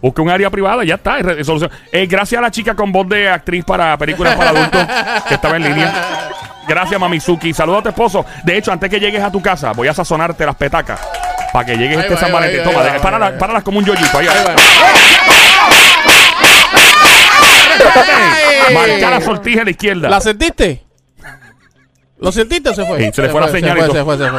Busca 0.00 0.22
un 0.22 0.30
área 0.30 0.48
privada, 0.50 0.84
ya 0.84 0.94
está. 0.94 1.18
es. 1.18 1.48
Eh, 1.92 2.06
gracias 2.06 2.38
a 2.38 2.42
la 2.42 2.50
chica 2.50 2.74
con 2.74 2.90
voz 2.92 3.08
de 3.08 3.28
actriz 3.28 3.64
para 3.64 3.96
películas 3.98 4.34
para 4.36 4.50
adultos 4.50 4.86
que 5.28 5.34
estaba 5.34 5.56
en 5.56 5.64
línea. 5.64 6.30
Gracias, 6.66 7.00
Mamizuki. 7.00 7.52
Saludos 7.54 7.80
a 7.80 7.82
tu 7.84 7.88
esposo. 7.90 8.24
De 8.44 8.56
hecho, 8.58 8.70
antes 8.72 8.90
que 8.90 9.00
llegues 9.00 9.22
a 9.22 9.32
tu 9.32 9.40
casa, 9.40 9.72
voy 9.72 9.88
a 9.88 9.94
sazonarte 9.94 10.44
las 10.44 10.54
petacas. 10.56 11.00
Para 11.52 11.64
que 11.66 11.76
llegues 11.76 11.98
este 11.98 12.16
San 12.16 12.32
Valentín. 12.32 12.62
Toma, 12.64 12.82
de- 12.82 12.98
páralas 13.00 13.62
como 13.62 13.78
un 13.78 13.84
yoyito. 13.84 14.18
Ahí 14.18 14.26
va. 14.26 14.54
Marca 18.74 19.10
la 19.10 19.20
sortija 19.20 19.62
a 19.62 19.64
la 19.64 19.70
izquierda. 19.70 20.08
¿La 20.08 20.20
sentiste? 20.20 20.84
¿Lo 22.18 22.32
sentiste 22.32 22.70
o 22.70 22.74
se 22.74 22.84
fue? 22.84 22.98
Sí, 23.04 23.10
se 23.14 23.22
le 23.22 23.28
fue 23.28 23.40
la 23.40 23.48
señal. 23.48 23.76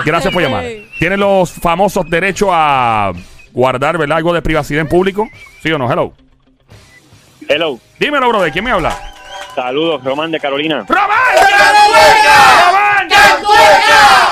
Gracias 0.06 0.34
por 0.34 0.42
llamar. 0.44 0.62
fue. 0.64 0.88
¿Tienen 1.00 1.20
los 1.20 1.52
famosos 1.52 2.10
derecho 2.10 2.50
a 2.52 3.14
guardar 3.54 3.98
¿verdad? 3.98 4.18
algo 4.18 4.34
de 4.34 4.42
privacidad 4.42 4.82
en 4.82 4.88
público? 4.90 5.28
¿Sí 5.64 5.72
o 5.72 5.78
no? 5.78 5.90
Hello. 5.92 6.14
Hello, 7.48 7.80
Dímelo, 8.00 8.30
bro. 8.30 8.42
¿De 8.42 8.52
quién 8.52 8.64
me 8.66 8.72
habla? 8.72 8.96
saludos, 9.56 10.02
Román 10.04 10.32
de 10.32 10.40
Carolina. 10.40 10.86
¡Román! 10.88 11.10
¡Román! 11.36 12.59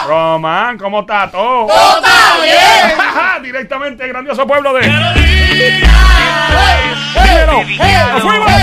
Román, 0.08 0.78
¿cómo 0.78 1.02
está 1.02 1.30
todo? 1.30 1.68
¡Todo 1.68 1.98
está 1.98 2.42
bien! 2.44 3.44
Directamente 3.44 4.04
del 4.04 4.14
grandioso 4.14 4.48
pueblo 4.48 4.74
de... 4.74 4.82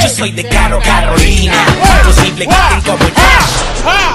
Yo 0.02 0.08
soy 0.08 0.32
de 0.32 0.48
Caro 0.48 0.80
Carolina. 0.84 1.54
Imposible 2.00 2.46
que 2.46 2.90
como. 2.90 3.04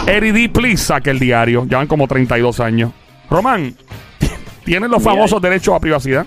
Eddie 0.08 0.32
D, 0.34 0.50
please, 0.50 0.84
saque 0.86 1.10
el 1.12 1.20
diario. 1.20 1.66
Llevan 1.66 1.88
como 1.88 2.08
32 2.08 2.60
años. 2.60 2.92
Román, 3.30 3.76
¿tienen 4.66 4.90
los 4.92 5.04
famosos 5.04 5.42
derechos 5.42 5.76
a 5.76 5.80
privacidad? 5.80 6.26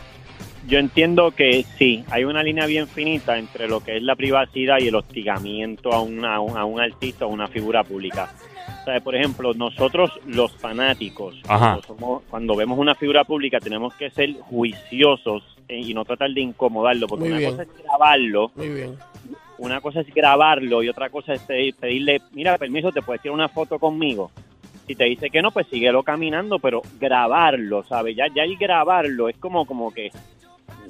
Yo 0.66 0.78
entiendo 0.78 1.32
que 1.32 1.64
sí, 1.78 2.04
hay 2.10 2.24
una 2.24 2.42
línea 2.42 2.66
bien 2.66 2.86
finita 2.86 3.36
entre 3.36 3.66
lo 3.68 3.80
que 3.82 3.96
es 3.96 4.02
la 4.02 4.14
privacidad 4.14 4.76
y 4.78 4.88
el 4.88 4.94
hostigamiento 4.94 5.92
a, 5.92 6.00
una- 6.00 6.36
a 6.36 6.40
un, 6.40 6.56
a 6.56 6.64
un 6.64 6.80
artista 6.80 7.26
o 7.26 7.28
una 7.28 7.48
figura 7.48 7.82
pública. 7.82 8.28
O 8.83 8.85
sea, 8.85 9.01
por 9.01 9.14
ejemplo, 9.14 9.55
nosotros 9.55 10.11
los 10.27 10.53
fanáticos, 10.57 11.37
cuando, 11.47 11.83
somos- 11.83 12.23
cuando 12.29 12.57
vemos 12.57 12.79
una 12.79 12.97
figura 12.97 13.23
pública 13.25 13.61
tenemos 13.61 13.95
que 13.95 14.11
ser 14.11 14.33
juiciosos 14.40 15.45
eh, 15.68 15.79
y 15.79 15.95
no 15.95 16.05
tratar 16.05 16.31
de 16.33 16.40
incomodarlo, 16.40 17.07
porque 17.07 17.21
Muy 17.23 17.29
una 17.31 17.38
bien. 17.38 17.51
cosa 17.53 17.62
es 17.62 17.68
grabarlo, 17.85 18.51
Muy 18.57 18.68
bien. 18.71 18.97
una 19.59 19.81
cosa 19.81 20.01
es 20.01 20.12
grabarlo 20.12 20.83
y 20.83 20.88
otra 20.88 21.11
cosa 21.11 21.33
es 21.35 21.42
pedir- 21.47 21.77
pedirle, 21.77 22.21
mira, 22.33 22.59
permiso, 22.59 22.90
te 22.90 23.03
puedes 23.03 23.23
tirar 23.23 23.35
una 23.35 23.49
foto 23.49 23.79
conmigo. 23.79 24.33
Si 24.88 24.97
te 24.97 25.05
dice 25.05 25.31
que 25.31 25.40
no, 25.42 25.53
pues 25.53 25.68
síguelo 25.68 26.03
caminando, 26.03 26.59
pero 26.59 26.83
grabarlo, 26.99 27.85
¿sabes? 27.85 28.16
Ya, 28.16 28.27
ya 28.35 28.42
el 28.42 28.57
grabarlo 28.57 29.29
es 29.29 29.37
como, 29.37 29.64
como 29.64 29.92
que, 29.95 30.11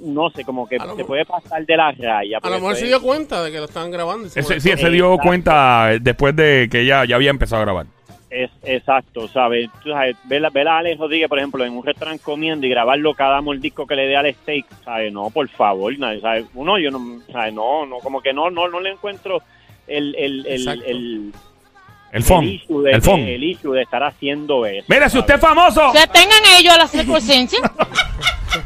no 0.03 0.31
sé, 0.31 0.45
como 0.45 0.69
que 0.69 0.77
A 0.77 0.95
se 0.97 1.05
puede 1.05 1.25
pasar 1.25 1.65
de 1.65 1.77
la 1.77 1.93
raya. 1.93 2.38
A 2.43 2.49
lo 2.51 2.57
mejor 2.57 2.77
se 2.77 2.87
dio 2.87 3.01
cuenta 3.01 3.43
de 3.43 3.51
que 3.53 3.59
lo 3.59 3.65
estaban 3.65 3.91
grabando. 3.91 4.29
se 4.29 4.43
sí, 4.43 4.71
él 4.71 4.79
se 4.79 4.91
dio 4.91 5.17
cuenta 5.19 5.91
después 6.01 6.35
de 6.37 6.69
que 6.71 6.81
ella 6.81 7.05
ya 7.05 7.17
había 7.17 7.31
empezado 7.31 7.62
a 7.62 7.65
grabar. 7.65 7.87
Es 8.31 8.51
exacto, 8.62 9.29
¿sabes? 9.29 9.69
Tú 9.83 9.91
sabes, 9.91 10.17
ver, 10.25 10.45
a- 10.47 10.49
ver 10.51 10.67
a 10.67 10.79
Alex 10.79 10.99
Rodríguez, 10.99 11.29
por 11.29 11.38
ejemplo, 11.38 11.65
en 11.67 11.77
un 11.77 11.85
restaurante 11.85 12.23
comiendo 12.23 12.67
y 12.67 12.71
grabarlo 12.71 13.12
cada 13.12 13.43
mordisco 13.43 13.87
que 13.87 13.95
le 13.95 14.07
dé 14.07 14.17
al 14.17 14.33
steak, 14.35 14.65
¿sabes? 14.85 15.12
No, 15.12 15.29
por 15.29 15.49
favor, 15.51 15.93
¿sabes? 15.99 16.47
Uno, 16.55 16.79
yo 16.79 16.91
no, 16.91 17.21
¿sabes? 17.31 17.53
No, 17.53 17.85
no, 17.85 17.99
como 17.99 18.23
que 18.23 18.33
no, 18.33 18.51
no, 18.51 18.69
no 18.69 18.81
le 18.81 18.91
encuentro 18.93 19.43
el, 19.87 20.15
el, 20.15 20.47
el, 20.47 20.67
el, 20.69 21.33
El 22.12 22.25
el 22.25 22.45
issue 22.49 22.83
de, 22.83 22.93
El 22.93 23.03
phone. 23.03 23.21
el 23.21 23.45
issue 23.45 23.73
de 23.75 23.83
estar 23.83 24.03
haciendo 24.03 24.65
eso. 24.65 24.87
Mira, 24.88 25.11
si 25.11 25.19
usted 25.19 25.35
es 25.35 25.41
famoso. 25.41 25.93
Que 25.93 26.07
tengan 26.07 26.41
ellos 26.59 26.75
la 26.79 26.87
circunstancia. 26.87 27.59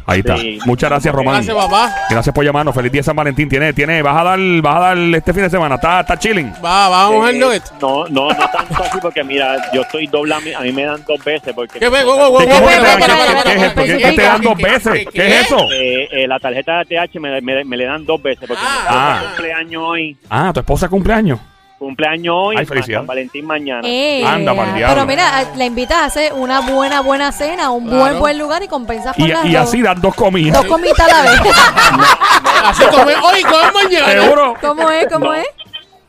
Ahí 0.06 0.20
está. 0.20 0.36
Sí. 0.36 0.58
Muchas 0.64 0.90
gracias, 0.90 1.14
Román. 1.14 1.34
Gracias, 1.36 1.56
papá. 1.56 1.94
Gracias 2.10 2.34
por 2.34 2.44
llamarnos. 2.44 2.74
Feliz 2.74 2.92
día 2.92 3.00
de 3.00 3.04
San 3.04 3.16
Valentín. 3.16 3.48
Tiene, 3.48 3.72
tiene, 3.72 4.02
vas 4.02 4.16
a 4.16 4.24
dar, 4.24 4.38
vas 4.62 4.76
a 4.76 4.78
dar 4.80 4.98
este 4.98 5.32
fin 5.32 5.42
de 5.42 5.50
semana. 5.50 5.74
Está, 5.76 6.00
está 6.00 6.18
chilling. 6.18 6.52
Va, 6.64 6.88
vamos 6.88 7.26
Eh, 7.26 7.28
al 7.30 7.38
nugget. 7.38 7.62
No, 7.80 8.06
no, 8.08 8.28
no 8.28 8.50
tanto 8.50 8.82
así 8.82 8.98
porque 9.00 9.22
mira, 9.24 9.56
yo 9.72 9.82
estoy 9.82 10.06
doble, 10.06 10.34
a 10.34 10.40
mí, 10.40 10.52
a 10.52 10.60
mí 10.60 10.72
me 10.72 10.84
dan 10.84 11.02
dos 11.06 11.22
veces 11.24 11.52
porque 11.54 11.78
¿Qué 11.78 11.86
es 11.86 11.92
esto? 11.92 13.82
¿Qué- 13.84 14.12
te 14.16 14.22
dan 14.22 14.40
dos 14.42 14.56
¿qué- 14.56 14.64
veces? 14.64 14.92
qué- 14.92 15.06
¿Qué 15.12 15.26
es 15.40 15.46
eso? 15.46 15.58
eh, 15.72 16.08
eh, 16.12 16.26
la 16.28 16.38
tarjeta 16.38 16.78
de 16.78 16.84
TH 16.86 17.18
me, 17.20 17.40
me, 17.40 17.64
me 17.64 17.76
le 17.76 17.84
dan 17.84 18.04
dos 18.04 18.22
veces 18.22 18.46
porque 18.46 18.62
Ah. 18.64 18.70
mi 18.70 18.78
esposa 18.78 19.18
Ah. 19.18 19.22
cumpleaños 19.34 19.82
hoy, 19.84 20.16
Ah, 20.30 20.50
tu 20.52 20.60
esposa 20.60 20.88
cumpleaños. 20.88 21.38
Cumpleaños 21.78 22.34
hoy, 22.36 22.56
Ay, 22.58 22.66
más. 22.66 22.86
San 22.86 23.06
Valentín 23.06 23.46
mañana. 23.46 23.82
Eh, 23.86 24.24
Anda, 24.24 24.54
pa'l 24.54 24.74
diablo. 24.74 24.94
pero 24.94 25.06
mira, 25.06 25.44
la 25.56 25.64
invitas 25.64 25.98
a 25.98 26.04
hacer 26.06 26.32
una 26.32 26.60
buena, 26.60 27.00
buena 27.02 27.32
cena, 27.32 27.70
un 27.70 27.84
Claro. 27.86 27.98
buen, 28.00 28.18
buen 28.18 28.38
lugar 28.38 28.62
y 28.62 28.68
compensas 28.68 29.14
por 29.16 29.26
Y, 29.26 29.32
las 29.32 29.44
y 29.44 29.52
dos. 29.52 29.62
así 29.68 29.82
dan 29.82 30.00
dos 30.00 30.14
comidas. 30.14 30.56
Dos 30.62 30.66
comitas 30.66 31.00
a 31.00 31.24
la 31.24 31.30
vez. 31.30 31.40
Así 32.64 32.82
come 32.90 33.14
hoy, 33.16 33.42
come 33.42 33.72
mañana. 33.84 34.22
Seguro. 34.22 34.54
¿Cómo 34.60 34.90
es? 34.90 35.06
¿Cómo 35.12 35.26
No. 35.26 35.34
es? 35.34 35.46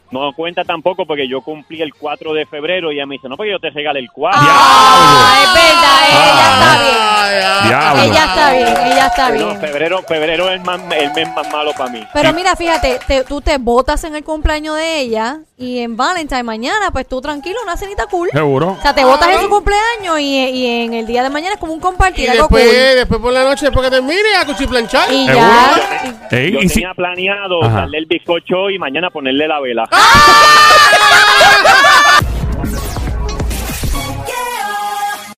No 0.10 0.32
cuenta 0.34 0.64
tampoco 0.64 1.06
porque 1.06 1.28
yo 1.28 1.42
cumplí 1.42 1.82
el 1.82 1.94
4 1.94 2.34
de 2.34 2.46
febrero 2.46 2.92
y 2.92 2.96
ella 2.96 3.06
me 3.06 3.16
dice, 3.16 3.28
no, 3.28 3.36
porque 3.36 3.52
yo 3.52 3.60
te 3.60 3.70
regalé 3.70 4.00
el 4.00 4.10
4. 4.10 4.40
Ah, 4.42 5.36
es 5.44 5.54
verdad, 5.54 6.00
ella 6.14 6.54
está 6.54 7.94
bien. 7.94 8.12
Ella 8.14 8.24
está 8.26 8.52
bien, 8.54 8.92
ella 8.94 9.08
está 9.08 9.30
No, 9.30 9.34
bien. 9.50 9.60
febrero, 9.60 10.02
febrero 10.04 10.48
es 10.48 10.54
el, 10.54 10.62
más- 10.62 10.80
el 10.92 11.12
mes 11.14 11.36
más 11.36 11.52
malo 11.52 11.72
para 11.78 11.90
mí. 11.92 12.08
Pero 12.14 12.32
mira, 12.34 12.56
fíjate, 12.56 13.00
te- 13.06 13.24
tú 13.26 13.42
te 13.42 13.58
votas 13.58 14.02
en 14.06 14.16
el 14.16 14.24
cumpleaños 14.24 14.78
de 14.78 15.00
ella 15.02 15.40
y 15.60 15.80
en 15.80 15.98
Valentine 15.98 16.44
mañana, 16.44 16.92
pues 16.92 17.08
tú 17.08 17.20
tranquilo, 17.20 17.58
una 17.64 17.76
cenita 17.78 18.06
cool. 18.06 18.30
Seguro. 18.32 18.76
O 18.78 18.82
sea, 18.82 18.94
te 18.94 19.04
votas 19.04 19.28
en 19.30 19.42
su 19.42 19.50
cumpleaños 19.50 20.20
y, 20.20 20.36
y 20.50 20.84
en 20.84 20.94
el 20.94 21.08
día 21.08 21.24
de 21.24 21.32
mañana 21.32 21.56
es 21.56 21.60
como 21.60 21.74
un 21.74 21.80
Y 21.80 21.82
compartir 21.82 22.30
algo 22.30 22.44
después, 22.44 22.64
cool. 22.64 22.96
después 22.96 23.20
por 23.20 23.34
la 23.34 23.44
noche, 23.44 23.66
después 23.66 23.84
que 23.86 23.92
termine, 23.96 24.36
a 24.40 24.46
cuchiplanchar. 24.46 25.12
Y 25.12 25.26
Seguro. 25.26 25.46
ya. 25.48 26.28
y- 26.32 26.36
Ey, 26.36 26.52
Yo 26.52 26.60
y 26.60 26.70
si- 26.70 26.76
tenía 26.76 26.94
planeado 26.94 27.64
Ajá. 27.64 27.80
darle 27.82 27.98
el 27.98 28.06
bizcocho 28.06 28.70
y 28.70 28.78
mañana 28.78 29.10
ponerle 29.10 29.48
la 29.48 29.60
vela. 29.60 29.90